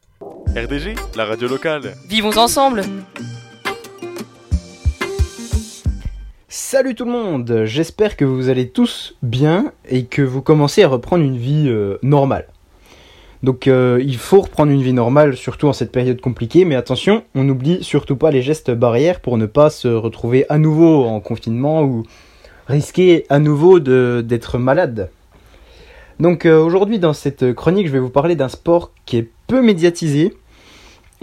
[0.54, 1.94] RDG, la radio locale.
[2.06, 2.82] Vivons ensemble.
[6.50, 10.88] Salut tout le monde, j'espère que vous allez tous bien et que vous commencez à
[10.88, 12.46] reprendre une vie euh, normale.
[13.42, 17.22] Donc euh, il faut reprendre une vie normale, surtout en cette période compliquée, mais attention,
[17.36, 21.20] on n'oublie surtout pas les gestes barrières pour ne pas se retrouver à nouveau en
[21.20, 22.02] confinement ou
[22.66, 25.10] risquer à nouveau d'être malade.
[26.18, 29.62] Donc euh, aujourd'hui dans cette chronique, je vais vous parler d'un sport qui est peu
[29.62, 30.34] médiatisé,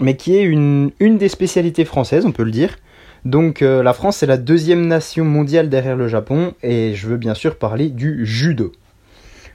[0.00, 2.78] mais qui est une, une des spécialités françaises, on peut le dire.
[3.26, 7.18] Donc euh, la France est la deuxième nation mondiale derrière le Japon, et je veux
[7.18, 8.72] bien sûr parler du judo.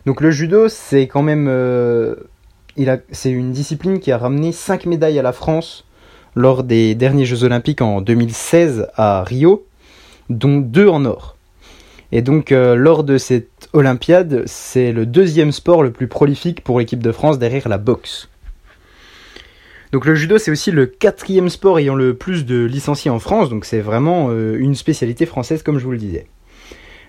[0.06, 1.48] Donc le judo, c'est quand même...
[3.12, 5.86] c'est une discipline qui a ramené 5 médailles à la France
[6.36, 9.66] lors des derniers Jeux Olympiques en 2016 à Rio,
[10.30, 11.36] dont 2 en or.
[12.12, 16.80] Et donc euh, lors de cette Olympiade, c'est le deuxième sport le plus prolifique pour
[16.80, 18.30] l'équipe de France derrière la boxe.
[19.92, 23.50] Donc le judo c'est aussi le quatrième sport ayant le plus de licenciés en France,
[23.50, 26.28] donc c'est vraiment euh, une spécialité française comme je vous le disais.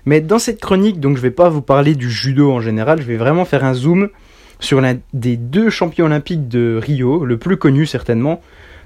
[0.04, 3.06] Mais dans cette chronique, donc je vais pas vous parler du judo en général, je
[3.06, 4.08] vais vraiment faire un zoom
[4.62, 8.40] sur l'un des deux champions olympiques de Rio, le plus connu certainement.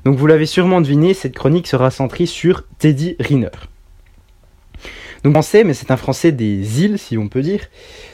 [0.05, 3.51] Donc vous l'avez sûrement deviné, cette chronique sera centrée sur Teddy Riner.
[5.22, 7.61] Donc français, mais c'est un français des îles, si on peut dire.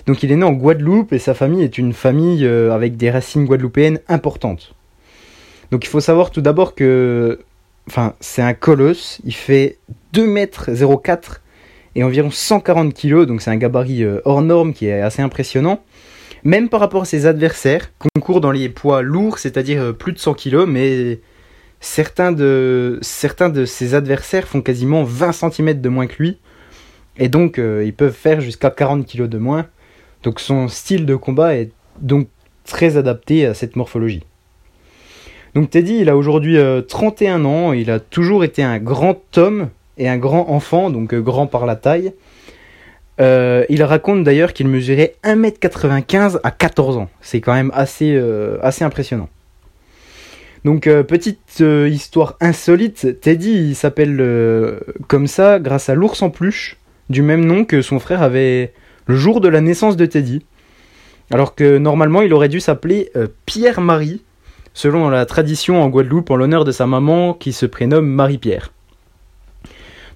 [0.07, 3.11] Donc il est né en Guadeloupe et sa famille est une famille euh, avec des
[3.11, 4.75] racines guadeloupéennes importantes.
[5.71, 7.41] Donc il faut savoir tout d'abord que,
[8.21, 9.21] c'est un colosse.
[9.25, 9.79] Il fait
[10.13, 10.71] 2 mètres
[11.03, 11.43] 04
[11.95, 15.83] et environ 140 kg, donc c'est un gabarit euh, hors norme qui est assez impressionnant.
[16.45, 20.19] Même par rapport à ses adversaires, concourt dans les poids lourds, c'est-à-dire euh, plus de
[20.19, 21.21] 100 kg, mais
[21.81, 26.39] certains de, ses adversaires font quasiment 20 cm de moins que lui.
[27.19, 29.67] Et donc, euh, ils peuvent faire jusqu'à 40 kg de moins.
[30.23, 31.71] Donc, son style de combat est
[32.01, 32.29] donc
[32.65, 34.23] très adapté à cette morphologie.
[35.55, 37.73] Donc, Teddy, il a aujourd'hui euh, 31 ans.
[37.73, 39.69] Il a toujours été un grand homme
[39.99, 42.15] et un grand enfant, donc euh, grand par la taille.
[43.21, 47.11] Euh, il raconte d'ailleurs qu'il mesurait 1m95 à 14 ans.
[47.21, 49.29] C'est quand même assez, euh, assez impressionnant.
[50.65, 56.79] Donc, euh, petite histoire insolite, Teddy s'appelle comme ça grâce à l'ours en peluche,
[57.11, 58.73] du même nom que son frère avait
[59.07, 60.45] le jour de la naissance de Teddy.
[61.31, 63.11] Alors que normalement il aurait dû s'appeler
[63.47, 64.23] Pierre-Marie,
[64.75, 68.73] selon la tradition en Guadeloupe en l'honneur de sa maman qui se prénomme Marie-Pierre.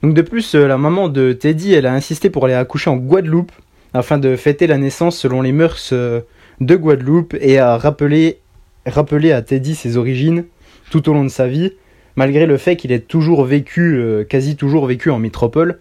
[0.03, 2.97] Donc de plus, euh, la maman de Teddy, elle a insisté pour aller accoucher en
[2.97, 3.53] Guadeloupe
[3.95, 6.21] afin de fêter la naissance selon les mœurs euh,
[6.61, 8.39] de Guadeloupe et rappeler,
[8.85, 10.45] rappeler à Teddy ses origines
[10.91, 11.73] tout au long de sa vie,
[12.15, 15.79] malgré le fait qu'il ait toujours vécu, euh, quasi toujours vécu en métropole,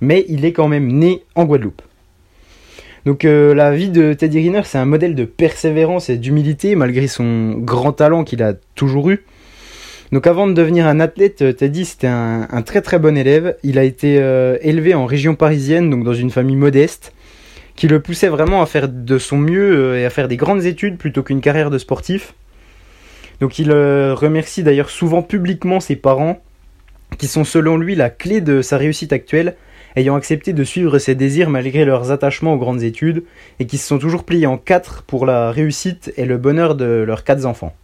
[0.00, 1.82] mais il est quand même né en Guadeloupe.
[3.06, 7.50] Donc la vie de Teddy Riner, c'est un modèle de persévérance et d'humilité malgré son
[7.50, 9.26] grand talent qu'il a toujours eu.
[10.12, 13.56] Donc avant de devenir un athlète, euh, Teddy c'était un, très très bon élève.
[13.62, 17.12] Il a été euh, élevé en région parisienne, donc dans une famille modeste,
[17.74, 20.64] qui le poussait vraiment à faire de son mieux euh, et à faire des grandes
[20.64, 22.34] études plutôt qu'une carrière de sportif.
[23.40, 26.40] Donc il remercie d'ailleurs souvent publiquement ses parents,
[27.18, 29.56] qui sont selon lui la clé de sa réussite actuelle,
[29.96, 33.24] ayant accepté de suivre ses désirs malgré leurs attachements aux grandes études,
[33.58, 36.84] et qui se sont toujours pliés en quatre pour la réussite et le bonheur de
[36.84, 37.74] leurs quatre enfants.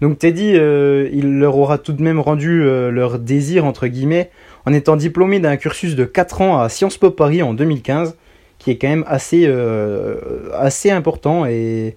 [0.00, 4.30] Donc Teddy, euh, il leur aura tout de même rendu euh, leur désir, entre guillemets,
[4.66, 8.16] en étant diplômé d'un cursus de 4 ans à Sciences Po Paris en 2015,
[8.58, 11.96] qui est quand même assez, euh, assez important et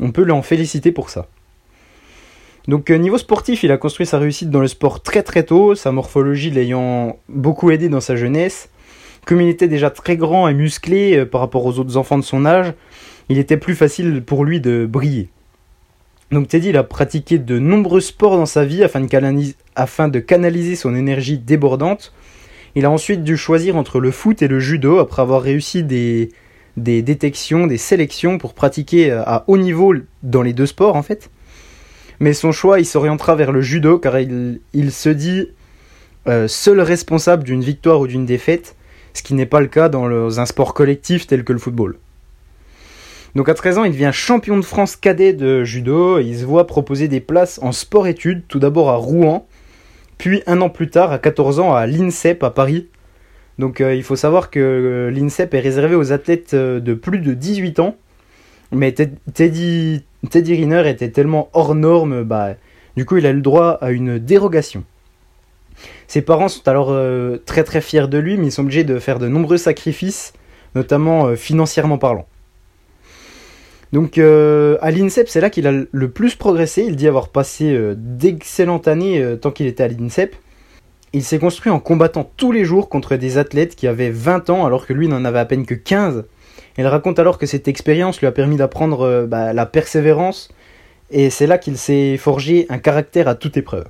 [0.00, 1.28] on peut l'en féliciter pour ça.
[2.68, 5.92] Donc niveau sportif, il a construit sa réussite dans le sport très très tôt, sa
[5.92, 8.68] morphologie l'ayant beaucoup aidé dans sa jeunesse.
[9.26, 12.46] Comme il était déjà très grand et musclé par rapport aux autres enfants de son
[12.46, 12.72] âge,
[13.28, 15.28] il était plus facile pour lui de briller.
[16.30, 21.38] Donc Teddy a pratiqué de nombreux sports dans sa vie afin de, canaliser, son énergie
[21.38, 22.12] débordante.
[22.76, 26.30] Il a ensuite dû choisir entre le foot et le judo après avoir réussi des,
[26.76, 31.30] détections, des sélections pour pratiquer à haut niveau dans les deux sports en fait.
[32.20, 35.48] Mais son choix il s'orientera vers le judo car il, se dit
[36.28, 38.76] euh, seul responsable d'une victoire ou d'une défaite,
[39.14, 41.96] ce qui n'est pas le cas dans un sport collectif tel que le football.
[43.34, 46.66] Donc à 13 ans, il devient champion de France cadet de judo il se voit
[46.66, 49.46] proposer des places en sport-études, tout d'abord à Rouen,
[50.18, 52.88] puis un an plus tard, à 14 ans, à l'INSEP à Paris.
[53.58, 57.18] Donc euh, il faut savoir que euh, l'INSEP est réservé aux athlètes euh, de plus
[57.18, 57.96] de 18 ans,
[58.72, 62.54] mais Ted- Teddy, Teddy Riner était tellement hors norme, bah,
[62.96, 64.82] du coup il a le droit à une dérogation.
[66.08, 66.94] Ses parents sont alors
[67.46, 70.34] très très fiers de lui, mais ils sont obligés de faire de nombreux sacrifices,
[70.74, 72.26] notamment financièrement parlant.
[73.92, 76.84] Donc euh, à l'INSEP, c'est là qu'il a le plus progressé.
[76.86, 80.36] Il dit avoir passé euh, d'excellentes années euh, tant qu'il était à l'INSEP.
[81.12, 84.64] Il s'est construit en combattant tous les jours contre des athlètes qui avaient 20 ans
[84.64, 86.24] alors que lui n'en avait à peine que 15.
[86.78, 90.50] Il raconte alors que cette expérience lui a permis d'apprendre bah, la persévérance
[91.10, 93.86] et c'est là qu'il s'est forgé un caractère à toute épreuve.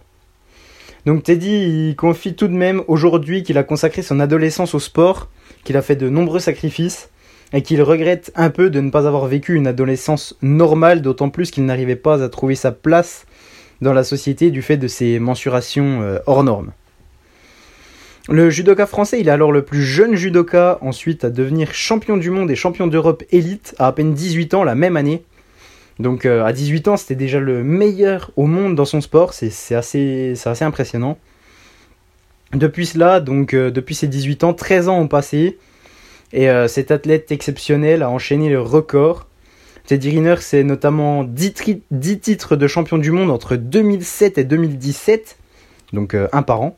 [1.05, 5.29] Donc Teddy, il confie tout de même aujourd'hui qu'il a consacré son adolescence au sport,
[5.63, 7.11] qu'il a fait de nombreux sacrifices
[7.53, 11.51] et qu'il regrette un peu de ne pas avoir vécu une adolescence normale, d'autant plus
[11.51, 13.27] qu'il n'arrivait pas à trouver sa place
[13.81, 16.73] dans la société du fait de ses mensurations euh, hors normes.
[18.29, 22.31] Le judoka français, il est alors le plus jeune judoka ensuite à devenir champion du
[22.31, 25.25] monde et champion d'Europe élite à à peine 18 ans la même année.
[25.99, 29.75] Donc euh, à 18 ans, c'était déjà le meilleur au monde dans son sport, c'est
[29.75, 31.19] assez, assez impressionnant.
[32.53, 35.59] Depuis cela, donc euh, depuis ses 18 ans, 13 ans ont passé
[36.33, 39.27] et euh, cet athlète exceptionnel a enchaîné le record.
[39.87, 44.45] Teddy Riner, c'est notamment 10, tri- 10 titres de champion du monde entre 2007 et
[44.45, 45.37] 2017,
[45.93, 46.77] donc euh, un par an.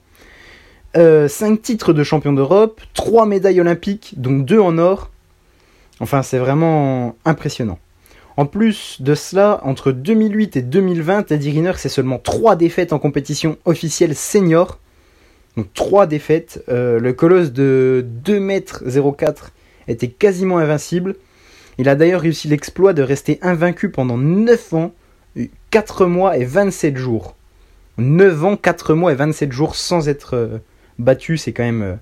[0.94, 5.11] 5 titres de champion d'Europe, 3 médailles olympiques, dont 2 en or.
[6.00, 7.78] Enfin, c'est vraiment impressionnant.
[8.36, 12.98] En plus de cela, entre 2008 et 2020, Teddy Riner, c'est seulement 3 défaites en
[12.98, 14.78] compétition officielle senior.
[15.57, 16.64] Donc 3 défaites.
[16.68, 19.50] Euh, le colosse de 2m04
[19.88, 21.16] était quasiment invincible.
[21.78, 24.94] Il a d'ailleurs réussi l'exploit de rester invaincu pendant 9 ans,
[25.70, 27.34] 4 mois et 27 jours.
[27.98, 30.59] 9 ans, 4 mois et 27 jours sans être euh,
[30.98, 31.82] battu, c'est quand même...
[31.82, 31.94] euh,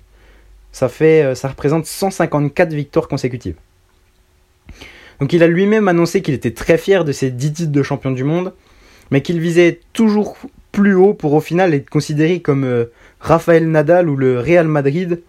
[0.72, 3.56] ça, fait, ça représente 154 victoires consécutives.
[5.18, 8.12] Donc il a lui-même annoncé qu'il était très fier de ses 10 titres de champion
[8.12, 8.54] du monde,
[9.10, 10.36] mais qu'il visait toujours
[10.72, 12.86] plus haut pour au final être considéré comme euh,
[13.20, 15.22] Rafael Nadal ou le Real Madrid,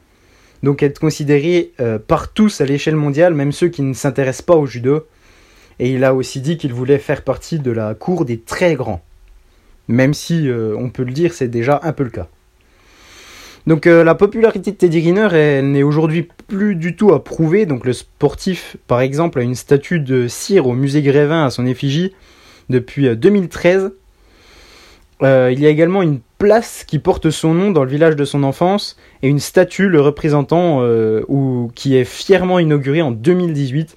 [0.64, 4.56] donc être considéré euh, par tous à l'échelle mondiale, même ceux qui ne s'intéressent pas
[4.56, 5.06] au judo.
[5.80, 9.04] Et il a aussi dit qu'il voulait faire partie de la cour des très grands.
[9.88, 12.28] Même si, euh, on peut le dire, c'est déjà un peu le cas.
[13.68, 17.68] Donc la popularité de Teddy Riner, elle n'est aujourd'hui plus du tout à prouver.
[17.68, 21.68] Donc le sportif, par exemple, a une statue de cire au musée Grévin à son
[21.68, 22.12] effigie
[22.72, 23.92] depuis euh, 2013.
[25.24, 28.26] Euh, il y a également une place qui porte son nom dans le village de
[28.26, 33.96] son enfance et une statue le représentant euh, ou, qui est fièrement inaugurée en 2018.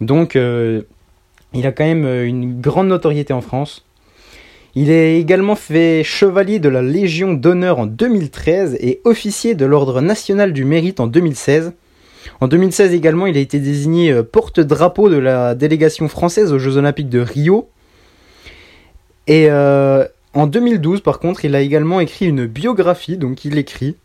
[0.00, 0.82] Donc euh,
[1.52, 3.84] il a quand même une grande notoriété en France.
[4.74, 10.00] Il est également fait chevalier de la Légion d'honneur en 2013 et officier de l'Ordre
[10.02, 11.72] national du mérite en 2016.
[12.40, 17.08] En 2016 également, il a été désigné porte-drapeau de la délégation française aux Jeux Olympiques
[17.08, 17.70] de Rio.
[19.28, 19.48] Et
[20.36, 23.96] en 2012, par contre, il a également écrit une biographie, donc il écrit.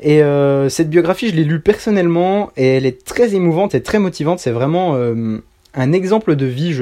[0.00, 3.98] Et euh, cette biographie, je l'ai lue personnellement et elle est très émouvante et très
[3.98, 4.38] motivante.
[4.38, 5.38] C'est vraiment euh,
[5.74, 6.72] un exemple de vie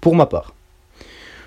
[0.00, 0.54] pour ma part.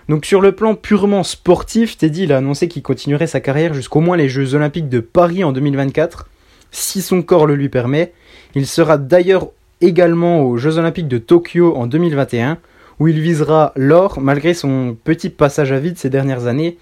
[0.07, 4.15] Donc sur le plan purement sportif, Teddy a annoncé qu'il continuerait sa carrière jusqu'au moins
[4.15, 6.29] les Jeux Olympiques de Paris en 2024,
[6.71, 8.13] si son corps le lui permet.
[8.53, 9.47] Il sera d'ailleurs
[9.81, 12.59] également aux Jeux Olympiques de Tokyo en 2021,
[12.99, 16.77] où il visera l'or malgré son petit passage à vide ces dernières années,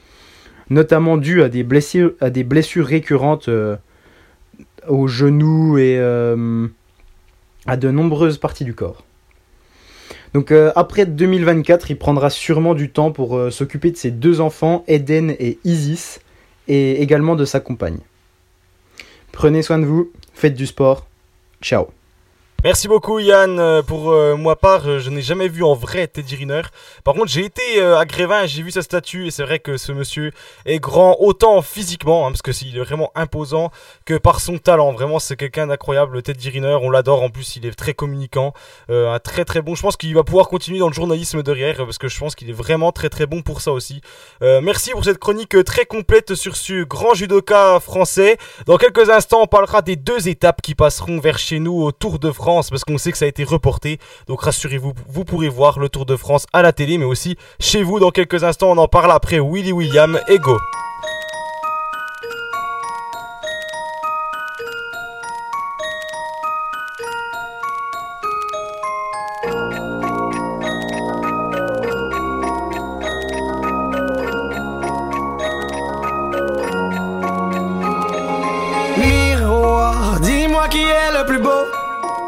[0.70, 2.16] notamment dû à des blessures,
[2.86, 3.76] récurrentes euh,
[4.88, 6.68] aux genoux et euh,
[7.66, 9.04] à de nombreuses parties du corps.
[10.34, 14.84] Donc euh, après 2024, il prendra sûrement du temps pour s'occuper de ses deux enfants,
[14.88, 16.22] Eden et Isis,
[16.68, 18.00] et également de sa compagne.
[19.32, 21.08] Prenez soin de vous, faites du sport.
[21.62, 21.88] Ciao.
[22.64, 23.60] Merci beaucoup Yann.
[23.60, 26.62] Euh, Pour euh, moi part, euh, je n'ai jamais vu en vrai Teddy Riner.
[27.04, 29.76] Par contre, j'ai été euh, à Grévin, j'ai vu sa statue et c'est vrai que
[29.76, 30.32] ce monsieur
[30.66, 33.70] est grand autant physiquement, hein, parce que s'il est vraiment imposant,
[34.06, 34.94] que par son talent.
[34.94, 36.22] Vraiment, c'est quelqu'un d'incroyable.
[36.22, 37.22] Teddy Riner, on l'adore.
[37.22, 38.54] En plus, il est très communicant,
[38.90, 39.76] euh, un très très bon.
[39.76, 42.50] Je pense qu'il va pouvoir continuer dans le journalisme derrière, parce que je pense qu'il
[42.50, 44.00] est vraiment très très bon pour ça aussi.
[44.42, 48.38] Euh, merci pour cette chronique euh, très complète sur ce grand judoka français.
[48.68, 52.20] Dans quelques instants, on parlera des deux étapes qui passeront vers chez nous au Tour
[52.20, 54.00] de France parce qu'on sait que ça a été reporté.
[54.28, 57.84] Donc rassurez-vous, vous pourrez voir le Tour de France à la télé mais aussi chez
[57.84, 58.72] vous dans quelques instants.
[58.72, 60.58] On en parle après Willy William et Go.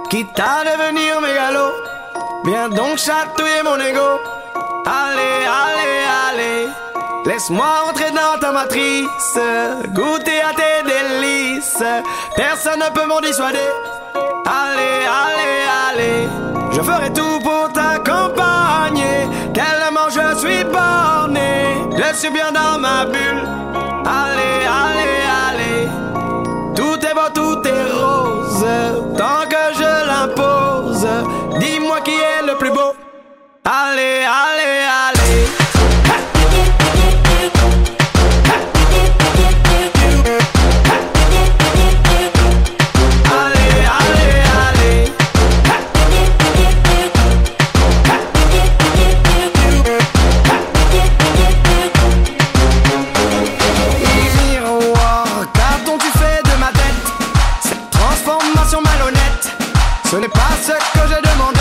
[0.09, 1.71] Quitte à devenir mégalo.
[2.45, 4.19] Viens donc chatouiller mon ego.
[4.85, 6.67] Allez, allez, allez.
[7.25, 9.39] Laisse-moi entrer dans ta matrice,
[9.89, 11.83] goûter à tes délices.
[12.35, 13.69] Personne ne peut m'en dissuader.
[14.45, 16.29] Allez, allez, allez.
[16.71, 19.27] Je ferai tout pour t'accompagner.
[19.53, 21.77] Tellement je suis borné.
[21.97, 23.43] Je suis bien dans ma bulle.
[24.05, 25.89] Allez, allez, allez.
[26.75, 28.65] Tout est beau, tout est rose.
[29.17, 29.54] Tant que
[57.61, 59.49] Cette transformation malhonnête,
[60.11, 61.54] ce n'est pas ce que j'ai demandé.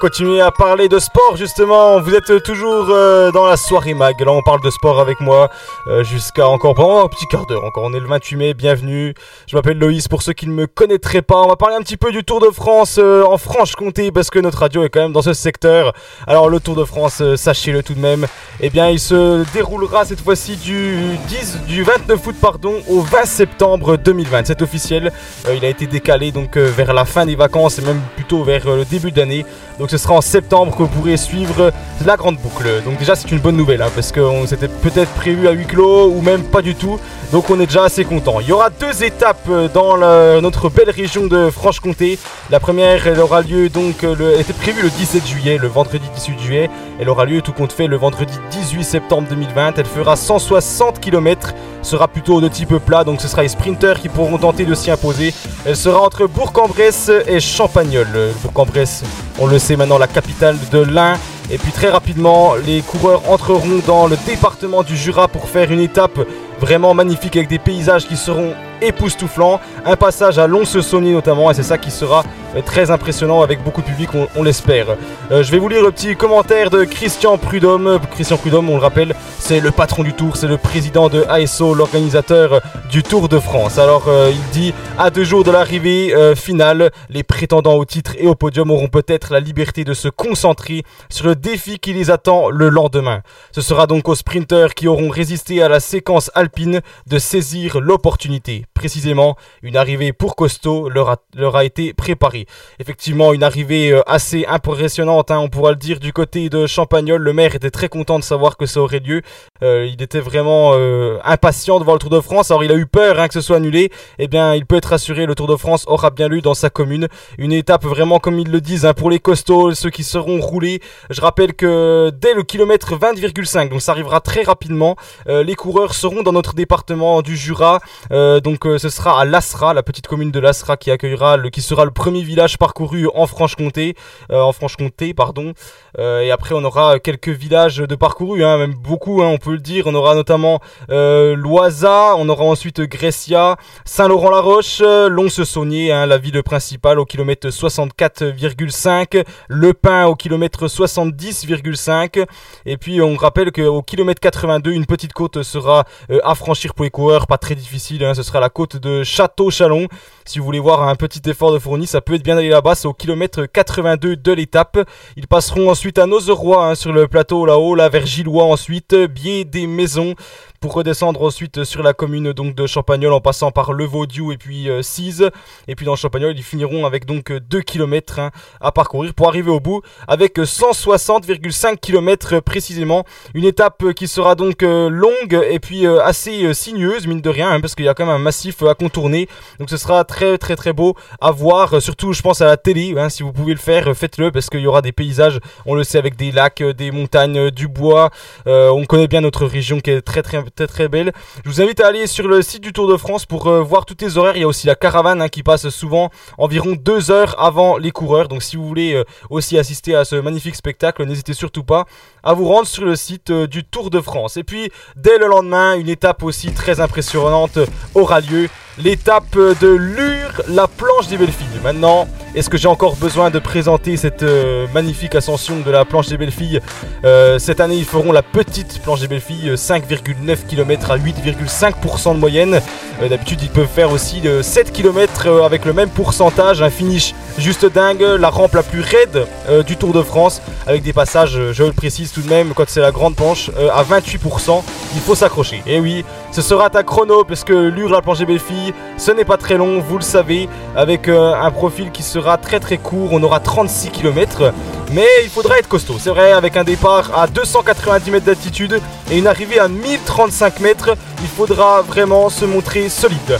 [0.00, 2.00] Continuer à parler de sport justement.
[2.00, 4.18] Vous êtes toujours euh, dans la soirée mag.
[4.18, 5.50] Là, on parle de sport avec moi
[5.86, 7.64] euh, jusqu'à encore pendant un petit quart d'heure.
[7.64, 8.54] Encore, on est le 28 mai.
[8.54, 9.14] Bienvenue.
[9.46, 10.08] Je m'appelle Loïs.
[10.08, 12.40] Pour ceux qui ne me connaîtraient pas, on va parler un petit peu du Tour
[12.40, 15.92] de France euh, en Franche-Comté parce que notre radio est quand même dans ce secteur.
[16.26, 18.26] Alors, le Tour de France, euh, sachez-le tout de même.
[18.60, 23.24] Eh bien, il se déroulera cette fois-ci du 10, du 29 août pardon, au 20
[23.24, 24.46] septembre 2020.
[24.46, 25.12] C'est officiel.
[25.54, 28.84] Il a été décalé donc vers la fin des vacances et même plutôt vers le
[28.84, 29.46] début d'année.
[29.78, 31.72] Donc ce sera en septembre que vous pourrez suivre
[32.04, 32.82] la grande boucle.
[32.84, 36.08] Donc déjà c'est une bonne nouvelle hein, parce qu'on s'était peut-être prévu à huis clos
[36.08, 36.98] ou même pas du tout.
[37.32, 38.40] Donc on est déjà assez content.
[38.40, 39.96] Il y aura deux étapes euh, dans
[40.40, 42.18] notre belle région de Franche-Comté.
[42.50, 45.68] La première elle aura lieu donc euh, le, elle était prévue le 17 juillet, le
[45.68, 46.70] vendredi 18 juillet.
[46.98, 49.78] Elle aura lieu tout compte fait le vendredi 18 septembre 2020.
[49.78, 54.08] Elle fera 160 km, sera plutôt de type plat, donc ce sera les sprinters qui
[54.08, 55.32] pourront tenter de s'y imposer.
[55.64, 58.08] Elle sera entre Bourg-en-Bresse et Champagnol.
[58.16, 59.04] Euh, Bourg-en-Bresse,
[59.38, 61.14] on le sait maintenant, la capitale de l'Ain.
[61.52, 65.80] Et puis très rapidement, les coureurs entreront dans le département du Jura pour faire une
[65.80, 66.20] étape
[66.60, 69.60] vraiment magnifique avec des paysages qui seront époustouflants.
[69.84, 72.22] Un passage à Lons-Saunier notamment, et c'est ça qui sera
[72.56, 74.86] euh, très impressionnant avec beaucoup de public, on, on l'espère.
[75.30, 78.00] Euh, je vais vous lire le petit commentaire de Christian Prudhomme.
[78.10, 81.74] Christian Prudhomme, on le rappelle, c'est le patron du Tour, c'est le président de ASO,
[81.74, 82.60] l'organisateur
[82.90, 83.78] du Tour de France.
[83.78, 88.14] Alors euh, il dit à deux jours de l'arrivée euh, finale, les prétendants au titre
[88.18, 92.10] et au podium auront peut-être la liberté de se concentrer sur le défi qui les
[92.10, 93.22] attend le lendemain.
[93.52, 98.66] Ce sera donc aux sprinteurs qui auront résisté à la séquence alpine de saisir l'opportunité.
[98.80, 101.10] Précisément, une arrivée pour Costaud leur
[101.54, 102.46] a, été préparée.
[102.78, 107.20] Effectivement, une arrivée euh, assez impressionnante, hein, on pourra le dire, du côté de Champagnol.
[107.20, 109.20] Le maire était très content de savoir que ça aurait lieu.
[109.62, 112.50] Euh, il était vraiment euh, impatient de voir le Tour de France.
[112.50, 113.92] Alors il a eu peur hein, que ce soit annulé.
[114.18, 116.70] Eh bien, il peut être rassuré, le Tour de France aura bien lieu dans sa
[116.70, 117.08] commune.
[117.36, 120.80] Une étape vraiment comme ils le disent hein, pour les costauds, ceux qui seront roulés.
[121.10, 124.96] Je rappelle que dès le kilomètre 20,5, donc ça arrivera très rapidement,
[125.28, 127.80] euh, les coureurs seront dans notre département du Jura.
[128.10, 131.60] Donc euh, ce sera à Lasra, la petite commune de Lasra qui accueillera, le, qui
[131.60, 133.96] sera le premier village parcouru en Franche-Comté,
[134.30, 135.52] euh, en Franche-Comté, pardon.
[135.98, 139.52] Euh, et après, on aura quelques villages de parcourus, hein, même beaucoup, hein, on peut
[139.52, 139.86] le dire.
[139.86, 147.04] On aura notamment Loisa, on aura ensuite Grécia, Saint-Laurent-la-Roche, Lons-Saunier, hein, la ville principale au
[147.04, 152.24] kilomètre 64,5, Le Pin au kilomètre 70,5.
[152.66, 155.84] Et puis, on rappelle qu'au kilomètre 82, une petite côte sera
[156.22, 158.10] à franchir pour les coureurs, pas très difficile.
[158.14, 159.88] ce sera la côte de Château-Chalon.
[160.24, 162.74] Si vous voulez voir un petit effort de fourni, ça peut être bien d'aller là-bas.
[162.74, 164.78] C'est au kilomètre 82 de l'étape.
[165.16, 169.44] Ils passeront ensuite à Nozeroy hein, sur le plateau là-haut, là vers Gillois ensuite, biais
[169.44, 170.14] des maisons
[170.60, 174.36] pour redescendre ensuite sur la commune donc de Champagnol en passant par Le Vaudieu et
[174.36, 175.30] puis euh, Cise.
[175.68, 178.30] Et puis dans Champagnol, ils finiront avec donc 2 km
[178.60, 183.04] à parcourir pour arriver au bout avec 160,5 km précisément.
[183.32, 187.52] Une étape qui sera donc euh, longue et puis euh, assez sinueuse mine de rien
[187.52, 189.30] hein, parce qu'il y a quand même un massif à contourner.
[189.60, 192.94] Donc ce sera très très très beau à voir, surtout je pense à la télé.
[192.98, 195.84] hein, si vous pouvez le faire, faites-le parce qu'il y aura des paysages, on le
[195.84, 198.10] sait avec des lacs, des montagnes, du bois.
[198.44, 201.12] On connaît bien notre région qui est très très très très belle.
[201.44, 203.86] Je vous invite à aller sur le site du Tour de France pour euh, voir
[203.86, 204.36] tous les horaires.
[204.36, 207.90] Il y a aussi la caravane hein, qui passe souvent environ deux heures avant les
[207.90, 208.28] coureurs.
[208.28, 211.84] Donc si vous voulez euh, aussi assister à ce magnifique spectacle, n'hésitez surtout pas
[212.22, 214.36] à vous rendre sur le site euh, du Tour de France.
[214.36, 217.58] Et puis dès le lendemain, une étape aussi très impressionnante
[217.94, 218.48] aura lieu.
[218.78, 221.28] L'étape de Lure, la planche des belles.
[221.62, 226.06] Maintenant, est-ce que j'ai encore besoin de présenter cette euh, magnifique ascension de la planche
[226.08, 226.60] des belles filles
[227.04, 230.96] Euh, Cette année, ils feront la petite planche des belles filles, euh, 5,9 km à
[230.98, 232.60] 8,5% de moyenne.
[233.02, 237.14] Euh, D'habitude, ils peuvent faire aussi euh, 7 km avec le même pourcentage, un finish
[237.38, 241.36] juste dingue, la rampe la plus raide euh, du Tour de France, avec des passages,
[241.36, 244.62] euh, je le précise tout de même, quand c'est la grande planche, euh, à 28%,
[244.94, 245.62] il faut s'accrocher.
[245.66, 249.10] Et oui, ce sera un chrono, parce que Lure, la planche des belles filles, ce
[249.10, 252.02] n'est pas très long, vous le savez, avec euh, un profil qui
[252.40, 254.52] très très court, on aura 36 km,
[254.92, 259.18] mais il faudra être costaud, c'est vrai, avec un départ à 290 mètres d'altitude et
[259.18, 263.38] une arrivée à 1035 mètres, il faudra vraiment se montrer solide.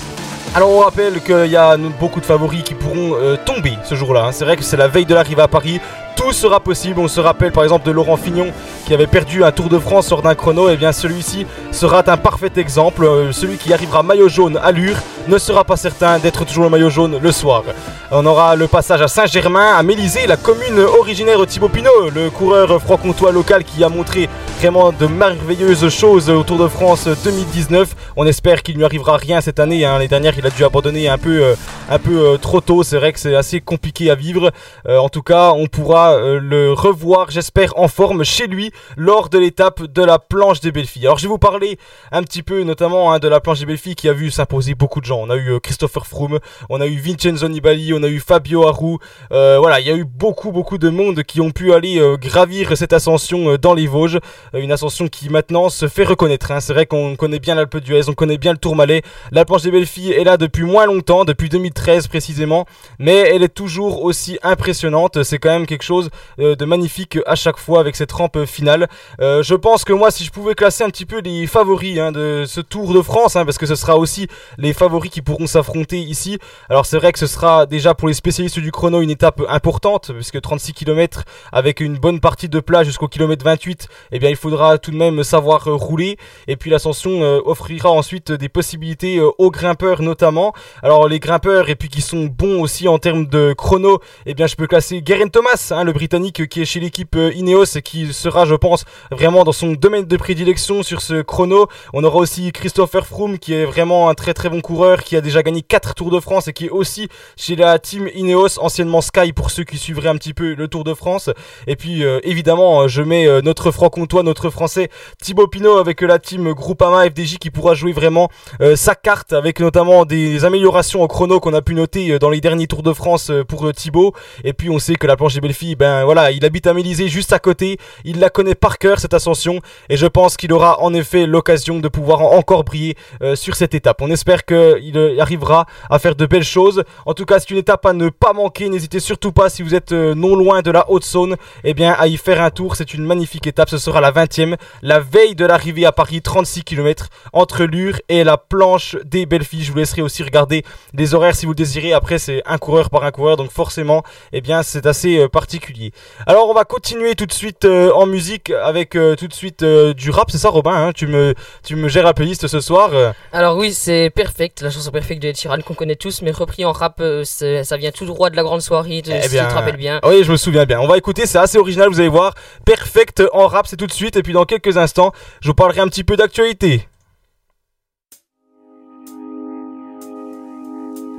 [0.54, 4.24] Alors on rappelle qu'il y a beaucoup de favoris qui pourront euh, tomber ce jour-là.
[4.24, 4.32] hein.
[4.32, 5.80] C'est vrai que c'est la veille de l'arrivée à Paris.
[6.16, 7.00] Tout sera possible.
[7.00, 8.48] On se rappelle par exemple de Laurent Fignon
[8.86, 10.68] qui avait perdu un Tour de France lors d'un chrono.
[10.68, 13.04] Et bien celui-ci sera un parfait exemple.
[13.04, 14.96] Euh, celui qui arrivera maillot jaune à Lure
[15.28, 17.62] ne sera pas certain d'être toujours le maillot jaune le soir.
[18.10, 22.28] On aura le passage à Saint-Germain, à Mélisée, la commune originaire de Thibaut Pinot, le
[22.30, 27.94] coureur franc-comtois local qui a montré vraiment de merveilleuses choses au Tour de France 2019.
[28.16, 29.84] On espère qu'il ne lui arrivera rien cette année.
[29.84, 29.92] hein.
[29.94, 31.54] L'année dernière, il a dû abandonner un peu, euh,
[31.88, 32.82] un peu euh, trop tôt.
[32.82, 34.50] C'est vrai que c'est assez compliqué à vivre.
[34.88, 39.38] En tout cas, on pourra euh, le revoir, j'espère, en forme chez lui lors de
[39.38, 41.06] l'étape de la planche des belles filles.
[41.06, 41.78] Alors, je vais vous parler
[42.12, 44.74] un petit peu, notamment hein, de la planche des belles filles qui a vu s'imposer
[44.74, 45.20] beaucoup de gens.
[45.20, 46.38] On a eu euh, Christopher Froome,
[46.68, 48.98] on a eu Vincenzo Nibali, on a eu Fabio Aru.
[49.32, 52.76] Euh, voilà, il y a eu beaucoup, beaucoup de monde qui ont pu aller gravir
[52.76, 54.18] cette ascension dans les Vosges.
[54.54, 56.50] Une ascension qui maintenant se fait reconnaître.
[56.50, 56.60] hein.
[56.60, 59.02] C'est vrai qu'on connaît bien l'Alpe d'Huez, on connaît bien le Tourmalet.
[59.32, 62.66] La planche des belles filles est là depuis moins longtemps, depuis 2013 précisément,
[62.98, 65.22] mais elle est toujours aussi impressionnante.
[65.22, 65.89] C'est quand même quelque chose
[66.38, 68.88] euh, de magnifique à chaque fois avec cette rampe finale.
[69.20, 72.12] Euh, je pense que moi, si je pouvais classer un petit peu les favoris hein,
[72.12, 74.28] de ce Tour de France, hein, parce que ce sera aussi
[74.58, 76.38] les favoris qui pourront s'affronter ici.
[76.68, 80.12] Alors c'est vrai que ce sera déjà pour les spécialistes du chrono une étape importante,
[80.12, 84.36] puisque 36 km avec une bonne partie de plat jusqu'au kilomètre 28, eh bien il
[84.36, 86.16] faudra tout de même savoir euh, rouler.
[86.46, 90.52] Et puis l'ascension offrira ensuite des possibilités aux grimpeurs notamment.
[90.82, 94.46] Alors les grimpeurs et puis qui sont bons aussi en termes de chrono, eh bien
[94.46, 97.82] je peux classer Geraint Thomas, hein, le britannique qui est chez l'équipe euh, Ineos et
[97.82, 101.68] qui sera je pense vraiment dans son domaine de prédilection sur ce chrono.
[101.92, 105.20] On aura aussi Christopher Froome qui est vraiment un très très bon coureur qui a
[105.20, 109.00] déjà gagné 4 Tours de France et qui est aussi chez la team Ineos, anciennement
[109.00, 111.30] Sky pour ceux qui suivraient un petit peu le Tour de France.
[111.66, 114.90] Et puis euh, évidemment, euh, je mets notre franc-comtois, notre français
[115.22, 118.28] Thibaut Pinot avec la team Groupama FDJ qui pourra jouer vraiment
[118.74, 122.66] sa carte avec notamment des améliorations au chrono qu'on a pu noter dans les derniers
[122.66, 124.12] Tours de France pour Thibaut.
[124.44, 127.08] Et puis on sait que la planche des belles ben voilà, il habite à Mélisée
[127.08, 130.80] juste à côté, il la connaît par cœur cette ascension et je pense qu'il aura
[130.82, 134.00] en effet l'occasion de pouvoir en- encore briller euh, sur cette étape.
[134.02, 136.82] On espère qu'il euh, arrivera à faire de belles choses.
[137.06, 138.68] En tout cas, c'est une étape à ne pas manquer.
[138.68, 142.06] N'hésitez surtout pas si vous êtes euh, non loin de la Haute-Saône, eh bien à
[142.06, 142.76] y faire un tour.
[142.76, 143.68] C'est une magnifique étape.
[143.70, 148.24] Ce sera la 20e, la veille de l'arrivée à Paris, 36 km entre Lure et
[148.24, 149.62] la planche des belles filles.
[149.64, 150.64] Je vous laisserai aussi regarder
[150.94, 151.92] les horaires si vous le désirez.
[151.92, 154.02] Après, c'est un coureur par un coureur, donc forcément,
[154.32, 155.92] eh bien c'est assez particulier particulier.
[156.26, 159.62] Alors on va continuer tout de suite euh, en musique avec euh, tout de suite
[159.62, 161.34] euh, du rap, c'est ça Robin hein tu, me,
[161.64, 163.12] tu me gères la playlist ce soir euh.
[163.32, 166.64] Alors oui, c'est Perfect, la chanson Perfect de Ed Sheeran qu'on connaît tous, mais repris
[166.64, 169.36] en rap, euh, ça vient tout droit de la grande soirée, de, Eh si tu
[169.36, 170.00] te rappelles bien.
[170.04, 170.80] Oui, je me souviens bien.
[170.80, 172.34] On va écouter, c'est assez original, vous allez voir.
[172.64, 174.16] Perfect en rap, c'est tout de suite.
[174.16, 176.88] Et puis dans quelques instants, je vous parlerai un petit peu d'actualité.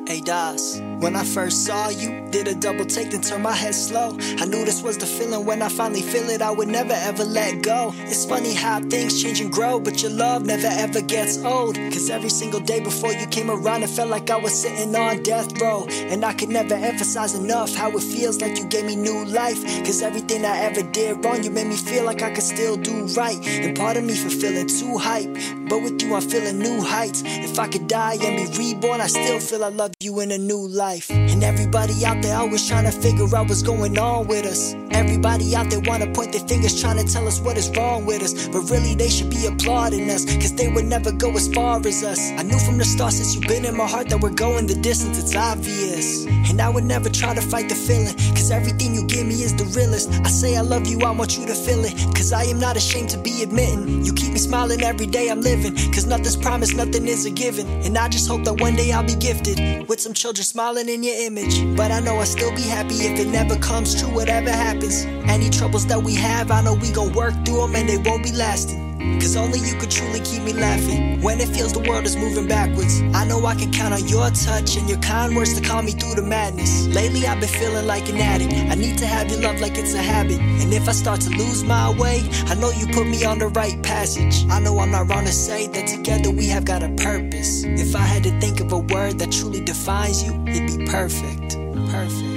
[0.07, 3.73] Hey Das, when I first saw you, did a double take then turned my head
[3.73, 4.15] slow.
[4.39, 7.23] I knew this was the feeling when I finally feel it, I would never ever
[7.23, 7.91] let go.
[7.97, 11.75] It's funny how things change and grow, but your love never ever gets old.
[11.75, 15.23] Cause every single day before you came around, it felt like I was sitting on
[15.23, 15.87] death row.
[15.89, 19.61] And I could never emphasize enough how it feels like you gave me new life.
[19.83, 23.05] Cause everything I ever did wrong, you made me feel like I could still do
[23.17, 23.37] right.
[23.47, 25.33] And part of me for feeling too hype,
[25.67, 27.23] but with you I'm feeling new heights.
[27.25, 30.37] If I could die and be reborn, I still feel I love you in a
[30.37, 31.09] new life.
[31.09, 34.75] And everybody out there always trying to figure out what's going on with us.
[34.91, 38.21] Everybody out there wanna point their fingers trying to tell us what is wrong with
[38.27, 38.33] us.
[38.53, 42.03] But really they should be applauding us, cause they would never go as far as
[42.03, 42.21] us.
[42.39, 44.75] I knew from the start since you've been in my heart that we're going the
[44.75, 46.25] distance, it's obvious.
[46.49, 49.53] And I would never try to fight the feeling, cause everything you give me is
[49.55, 50.09] the realest.
[50.27, 52.75] I say I love you, I want you to feel it, cause I am not
[52.75, 54.03] ashamed to be admitting.
[54.05, 57.65] You keep me smiling every day I'm living, cause nothing's promised, nothing is a given.
[57.85, 61.03] And I just hope that one day I'll be gifted with some children smiling in
[61.03, 61.75] your image.
[61.75, 65.05] But I know I'll still be happy if it never comes true, whatever happens.
[65.29, 68.23] Any troubles that we have, I know we gon' work through them and they won't
[68.23, 68.90] be lasting.
[69.19, 72.47] Cause only you could truly keep me laughing when it feels the world is moving
[72.47, 73.01] backwards.
[73.13, 75.91] I know I can count on your touch and your kind words to calm me
[75.91, 76.87] through the madness.
[76.87, 78.53] Lately, I've been feeling like an addict.
[78.53, 80.39] I need to have your love like it's a habit.
[80.39, 83.47] And if I start to lose my way, I know you put me on the
[83.47, 84.45] right passage.
[84.49, 87.63] I know I'm not wrong to say that together we have got a purpose.
[87.63, 91.57] If I had to think of a word that truly defines you, it'd be perfect.
[91.91, 92.31] Perfect.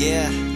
[0.00, 0.49] Yeah.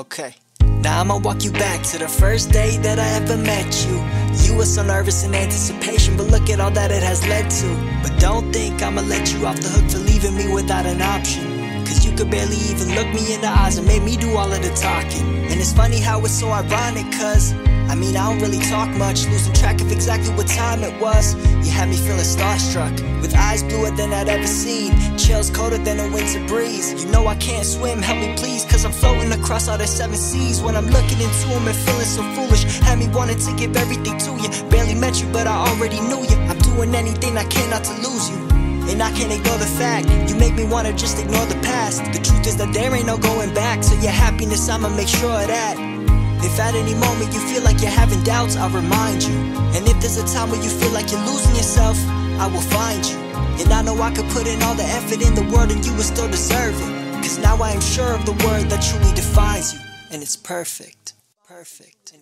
[0.00, 0.34] Okay.
[0.80, 3.96] Now I'ma walk you back to the first day that I ever met you.
[4.46, 7.68] You were so nervous in anticipation, but look at all that it has led to.
[8.02, 11.44] But don't think I'ma let you off the hook for leaving me without an option.
[11.84, 14.50] Cause you could barely even look me in the eyes and made me do all
[14.50, 15.44] of the talking.
[15.50, 17.52] And it's funny how it's so ironic, cause
[17.90, 21.34] I mean, I don't really talk much, losing track of exactly what time it was.
[21.66, 25.98] You had me feeling starstruck, with eyes bluer than I'd ever seen, chills colder than
[25.98, 27.02] a winter breeze.
[27.02, 30.16] You know I can't swim, help me please, cause I'm floating across all the seven
[30.16, 30.62] seas.
[30.62, 34.16] When I'm looking into them and feeling so foolish, had me wanting to give everything
[34.18, 34.70] to you.
[34.70, 36.36] Barely met you, but I already knew you.
[36.46, 38.36] I'm doing anything I can not to lose you.
[38.86, 42.04] And I can't ignore the fact you make me wanna just ignore the past.
[42.12, 45.40] The truth is that there ain't no going back, so your happiness I'ma make sure
[45.42, 45.99] of that.
[46.42, 49.34] If at any moment you feel like you're having doubts, I'll remind you.
[49.76, 51.96] And if there's a time where you feel like you're losing yourself,
[52.40, 53.18] I will find you.
[53.62, 55.92] And I know I could put in all the effort in the world and you
[55.94, 57.22] would still deserve it.
[57.22, 59.80] Cause now I am sure of the word that truly defines you.
[60.10, 61.12] And it's perfect.
[61.46, 62.12] Perfect.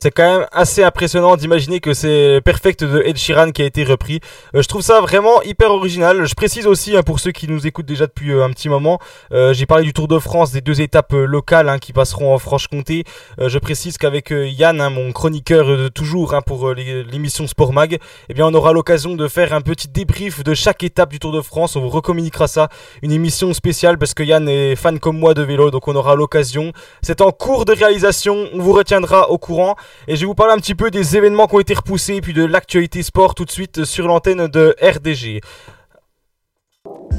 [0.00, 3.84] C'est quand même assez impressionnant d'imaginer que c'est Perfect de Ed Sheeran qui a été
[3.84, 4.20] repris.
[4.54, 6.24] Euh, je trouve ça vraiment hyper original.
[6.24, 8.98] Je précise aussi hein, pour ceux qui nous écoutent déjà depuis euh, un petit moment,
[9.32, 12.38] euh, j'ai parlé du Tour de France, des deux étapes locales hein, qui passeront en
[12.38, 13.04] Franche-Comté.
[13.38, 17.98] Je précise qu'avec Yann, hein, mon chroniqueur de toujours pour l'émission Sport Mag,
[18.28, 21.32] eh bien on aura l'occasion de faire un petit débrief de chaque étape du Tour
[21.32, 21.76] de France.
[21.76, 22.68] On vous recommuniquera ça,
[23.02, 26.14] une émission spéciale parce que Yann est fan comme moi de vélo, donc on aura
[26.14, 26.72] l'occasion.
[27.02, 29.67] C'est en cours de réalisation, on vous retiendra au courant.
[30.06, 32.32] Et je vais vous parler un petit peu des événements qui ont été repoussés, puis
[32.32, 35.40] de l'actualité sport tout de suite sur l'antenne de RDG.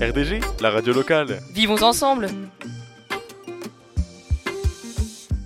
[0.02, 1.40] RDG, la radio locale.
[1.54, 2.28] Vivons ensemble.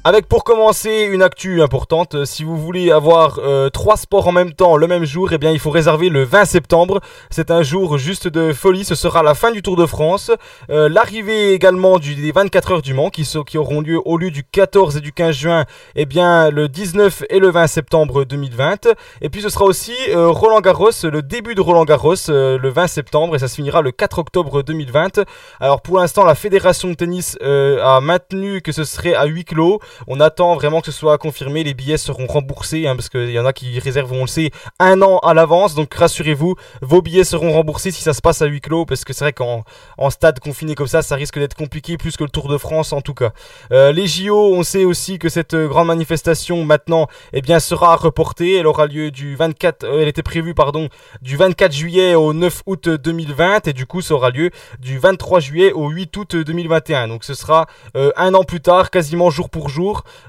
[0.06, 4.52] Avec pour commencer une actu importante, si vous voulez avoir euh, trois sports en même
[4.52, 7.00] temps le même jour, eh bien il faut réserver le 20 septembre.
[7.30, 10.30] C'est un jour juste de folie, ce sera la fin du Tour de France,
[10.70, 14.30] euh, l'arrivée également du, des 24 heures du Mans qui, qui auront lieu au lieu
[14.30, 15.64] du 14 et du 15 juin,
[15.96, 18.90] eh bien le 19 et le 20 septembre 2020.
[19.22, 22.70] Et puis ce sera aussi euh, Roland Garros, le début de Roland Garros euh, le
[22.70, 25.24] 20 septembre et ça se finira le 4 octobre 2020.
[25.62, 29.46] Alors pour l'instant la fédération de tennis euh, a maintenu que ce serait à huis
[29.46, 29.80] clos.
[30.08, 31.64] On attend vraiment que ce soit confirmé.
[31.64, 34.52] Les billets seront remboursés hein, parce qu'il y en a qui réservent, on le sait,
[34.80, 35.76] un an à l'avance.
[35.76, 39.14] Donc rassurez-vous, vos billets seront remboursés si ça se passe à huis clos parce que
[39.14, 39.64] c'est vrai qu'en
[39.98, 42.94] en stade confiné comme ça, ça risque d'être compliqué plus que le Tour de France
[42.94, 43.32] en tout cas.
[43.72, 47.96] Euh, les JO, on sait aussi que cette euh, grande manifestation maintenant, eh bien, sera
[47.96, 48.58] reportée.
[48.58, 50.90] Elle aura lieu du 24, euh, elle était prévue pardon,
[51.22, 55.40] du 24 juillet au 9 août 2020 et du coup, ça aura lieu du 23
[55.40, 57.08] juillet au 8 août 2021.
[57.08, 59.83] Donc ce sera un an plus tard, quasiment jour pour jour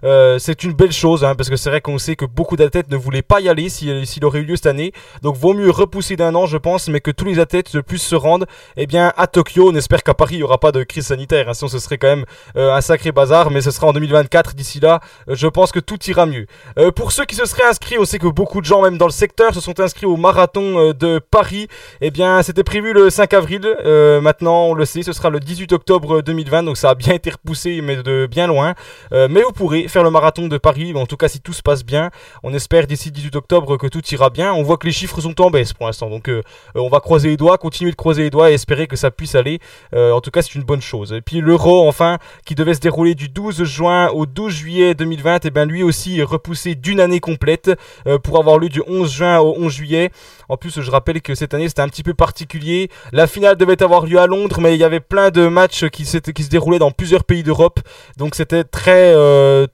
[0.04, 2.90] Euh, c'est une belle chose, hein, parce que c'est vrai qu'on sait que beaucoup d'athlètes
[2.90, 4.92] ne voulaient pas y aller si- s'il aurait eu lieu cette année.
[5.22, 8.14] Donc vaut mieux repousser d'un an, je pense, mais que tous les athlètes puissent se
[8.16, 8.46] rendre
[8.76, 9.70] eh bien, à Tokyo.
[9.70, 11.48] On espère qu'à Paris, il n'y aura pas de crise sanitaire.
[11.48, 12.24] hein, sinon, ce serait quand même
[12.56, 14.54] euh, un sacré bazar, mais ce sera en 2024.
[14.54, 16.46] D'ici là, euh, je pense que tout ira mieux.
[16.96, 19.12] Pour ceux qui se seraient inscrits, on sait que beaucoup de gens, même dans le
[19.12, 21.68] secteur, se sont inscrits au marathon de Paris.
[22.00, 23.62] Eh bien, c'était prévu le 5 avril.
[24.22, 26.62] Maintenant, on le sait, ce sera le 18 octobre 2020.
[26.64, 28.74] Donc, ça a bien été repoussé, mais de bien loin.
[29.12, 30.92] Mais vous pourrez faire le marathon de Paris.
[30.94, 32.10] En tout cas, si tout se passe bien,
[32.42, 34.52] on espère d'ici 18 octobre que tout ira bien.
[34.52, 36.10] On voit que les chiffres sont en baisse pour l'instant.
[36.10, 36.42] Donc, euh,
[36.76, 39.10] euh, on va croiser les doigts, continuer de croiser les doigts et espérer que ça
[39.10, 39.60] puisse aller.
[39.94, 41.12] Euh, en tout cas, c'est une bonne chose.
[41.12, 45.44] Et puis, l'Euro, enfin, qui devait se dérouler du 12 juin au 12 juillet 2020,
[45.44, 47.70] et bien lui aussi est repoussé d'une année complète
[48.22, 50.10] pour avoir lieu du 11 juin au 11 juillet.
[50.48, 52.90] En plus, je rappelle que cette année c'était un petit peu particulier.
[53.12, 56.04] La finale devait avoir lieu à Londres, mais il y avait plein de matchs qui
[56.04, 56.18] se
[56.48, 57.80] déroulaient dans plusieurs pays d'Europe.
[58.16, 59.66] Donc c'était très, euh,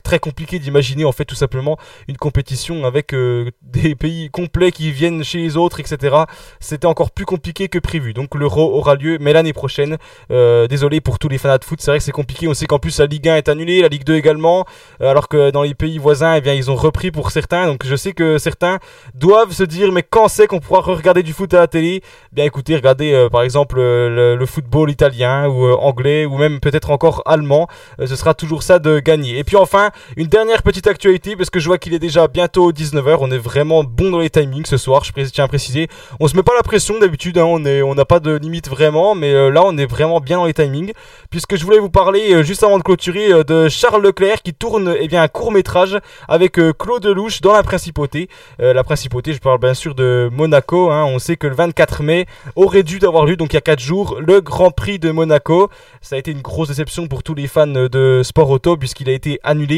[0.00, 1.76] très compliqué d'imaginer en fait tout simplement
[2.08, 6.16] une compétition avec euh, des pays complets qui viennent chez les autres, etc.
[6.60, 8.12] C'était encore plus compliqué que prévu.
[8.12, 9.98] Donc l'Euro aura lieu, mais l'année prochaine.
[10.30, 12.48] Euh, désolé pour tous les fans de foot, c'est vrai que c'est compliqué.
[12.48, 14.64] On sait qu'en plus la Ligue 1 est annulée, la Ligue 2 également,
[15.00, 17.66] euh, alors que dans les pays voisins, eh bien ils ont repris pour certains.
[17.66, 18.78] Donc je sais que certains
[19.14, 22.02] doivent se dire mais quand c'est qu'on pourra regarder du foot à la télé?
[22.32, 27.68] Bien écoutez, regardez par exemple le, football italien ou anglais ou même peut-être encore allemand.
[27.98, 29.38] Ce sera toujours ça de gagner.
[29.38, 29.81] Et puis enfin,
[30.16, 33.16] une dernière petite actualité parce que je vois qu'il est déjà bientôt 19h.
[33.20, 35.88] On est vraiment bon dans les timings ce soir, je tiens à préciser.
[36.20, 39.32] On se met pas la pression d'habitude, hein, on n'a pas de limite vraiment, mais
[39.32, 40.92] euh, là on est vraiment bien dans les timings
[41.30, 44.54] puisque je voulais vous parler euh, juste avant de clôturer euh, de Charles Leclerc qui
[44.54, 48.28] tourne eh bien un court métrage avec Claude Lelouch dans la principauté.
[48.58, 50.90] La principauté, je parle bien sûr de Monaco.
[50.90, 51.04] hein.
[51.04, 52.26] On sait que le 24 mai
[52.56, 55.70] aurait dû avoir lieu, donc il y a 4 jours, le Grand Prix de Monaco.
[56.00, 59.12] Ça a été une grosse déception pour tous les fans de sport auto puisqu'il a
[59.12, 59.71] été annulé.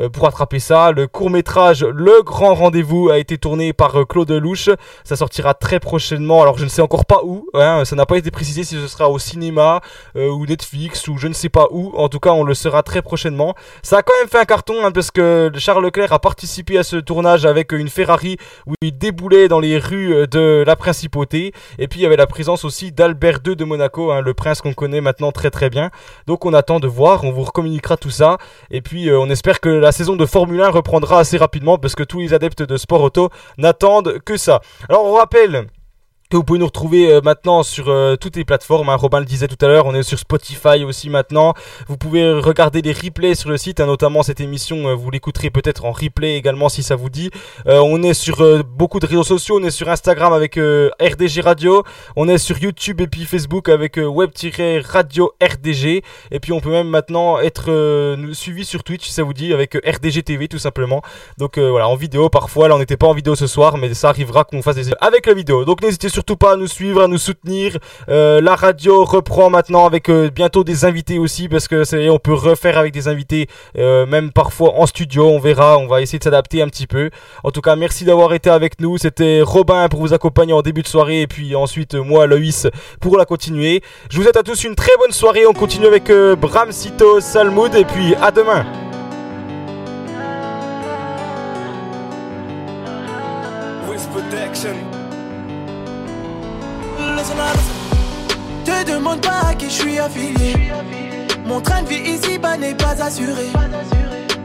[0.00, 4.04] Euh, pour rattraper ça, le court métrage Le Grand Rendez-vous a été tourné par euh,
[4.04, 4.70] Claude Lelouch.
[5.04, 6.42] Ça sortira très prochainement.
[6.42, 7.48] Alors je ne sais encore pas où.
[7.54, 7.84] hein.
[7.84, 9.80] Ça n'a pas été précisé si ce sera au cinéma
[10.16, 11.92] euh, ou Netflix ou je ne sais pas où.
[11.96, 13.54] En tout cas, on le sera très prochainement.
[13.82, 16.82] Ça a quand même fait un carton hein, parce que Charles Leclerc a participé à
[16.82, 18.36] ce tournage avec une Ferrari
[18.66, 21.52] où il déboulait dans les rues de la principauté.
[21.78, 24.60] Et puis il y avait la présence aussi d'Albert II de Monaco, hein, le prince
[24.60, 25.90] qu'on connaît maintenant très très bien.
[26.26, 28.38] Donc on attend de voir, on vous recommuniquera tout ça.
[28.70, 32.02] Et puis on espère que la saison de Formule 1 reprendra assez rapidement parce que
[32.02, 34.60] tous les adeptes de sport auto n'attendent que ça.
[34.88, 35.66] Alors on rappelle
[36.30, 38.90] que vous pouvez nous retrouver euh, maintenant sur euh, toutes les plateformes.
[38.90, 38.96] Hein.
[38.96, 41.54] Robin le disait tout à l'heure, on est sur Spotify aussi maintenant.
[41.88, 44.88] Vous pouvez regarder les replays sur le site, hein, notamment cette émission.
[44.88, 47.30] euh, vous l'écouterez peut-être en replay également si ça vous dit.
[47.66, 49.58] On est sur beaucoup de réseaux sociaux.
[49.60, 51.84] On est sur Instagram avec RDG Radio.
[52.16, 56.02] On est sur YouTube et puis Facebook avec web-radio RDG.
[56.30, 59.74] Et puis on peut même maintenant être suivi sur Twitch si ça vous dit avec
[59.74, 61.02] RDG TV tout simplement.
[61.38, 62.68] Donc voilà, en vidéo parfois.
[62.68, 65.26] Là on n'était pas en vidéo ce soir, mais ça arrivera qu'on fasse des avec
[65.26, 65.64] la vidéo.
[65.64, 67.78] Donc n'hésitez pas à nous suivre, à nous soutenir.
[68.08, 72.18] Euh, la radio reprend maintenant avec euh, bientôt des invités aussi parce que c'est on
[72.18, 75.28] peut refaire avec des invités, euh, même parfois en studio.
[75.28, 77.10] On verra, on va essayer de s'adapter un petit peu.
[77.44, 78.98] En tout cas, merci d'avoir été avec nous.
[78.98, 82.66] C'était Robin pour vous accompagner en début de soirée et puis ensuite moi, Loïs,
[83.00, 83.82] pour la continuer.
[84.10, 85.46] Je vous souhaite à tous une très bonne soirée.
[85.46, 86.10] On continue avec
[86.40, 88.64] Bram Sito, Salmoud et puis à demain.
[98.64, 100.70] Te demande pas à qui je suis affilié.
[101.44, 103.46] Mon train de vie ici-bas n'est pas assuré.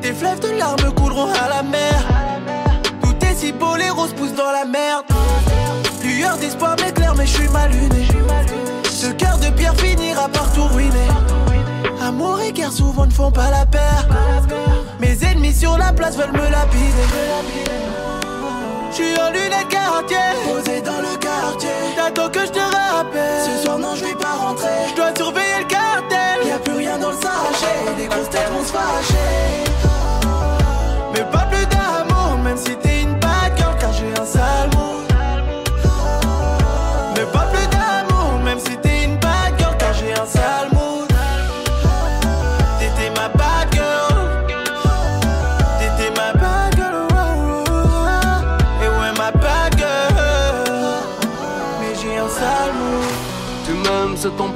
[0.02, 2.04] Tes fleuves de larmes couleront à la mer.
[3.02, 5.06] Tout est si beau, les roses poussent dans la merde.
[6.04, 8.08] Lueur d'espoir m'éclaire, mais je suis mal luné.
[8.90, 10.64] Ce cœur de pierre finira par tout.
[12.02, 14.08] Amour et guerre souvent ne font pas la paire.
[15.00, 17.08] Mes ennemis sur la place veulent me lapider.
[18.96, 21.70] Je suis en lunettes quartier, posé dans le quartier.
[21.96, 23.42] T'attends que je te rappelle.
[23.44, 24.68] Ce soir, non, je vais pas rentrer.
[24.92, 26.48] Je dois surveiller le cartel.
[26.48, 27.98] Y'a plus rien dans le sachet.
[27.98, 29.13] Les grosses têtes vont se fâcher.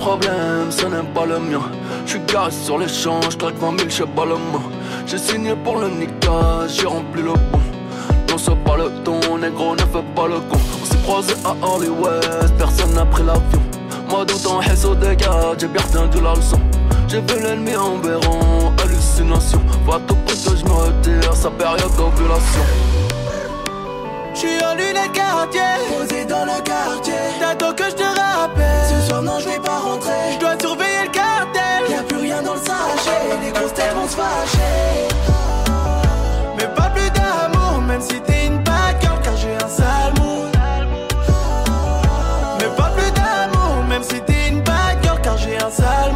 [0.08, 1.66] Problème, ce n'est pas le mien.
[2.06, 4.64] J'suis garé sur les champs, j'claque 20 000, j'sais pas le mot.
[5.06, 7.62] J'ai signé pour le Nika, j'ai rempli le bon.
[8.30, 10.60] Non, c'est pas le ton, négro, ne fais pas le con.
[10.82, 13.62] On s'est croisé à Hollywood, personne n'a pris l'avion.
[14.10, 16.60] Moi, tout en haisse au dégât, j'ai bien retenu la leçon.
[17.10, 18.38] J'ai vu l'ennemi en béron.
[19.86, 22.97] Faut à tout prix que je me retire, sa période d'ovulation.
[24.38, 27.16] J'suis en lunettes quartier, posé dans le quartier.
[27.40, 28.86] T'attends que je te rappelle.
[28.88, 30.12] Ce soir, non, je vais pas rentrer.
[30.34, 31.90] Je dois surveiller le cartel.
[31.90, 33.36] Y'a plus rien dans le sachet.
[33.42, 35.08] Les grosses têtes vont se fâcher.
[36.56, 38.64] Mais pas plus d'amour, même si t'es une
[39.02, 40.56] girl, car j'ai un sale mood.
[42.60, 44.64] Mais pas plus d'amour, même si t'es une
[45.02, 46.14] girl, car j'ai un sale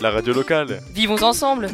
[0.00, 0.82] la radio locale.
[0.92, 1.68] Vivons ensemble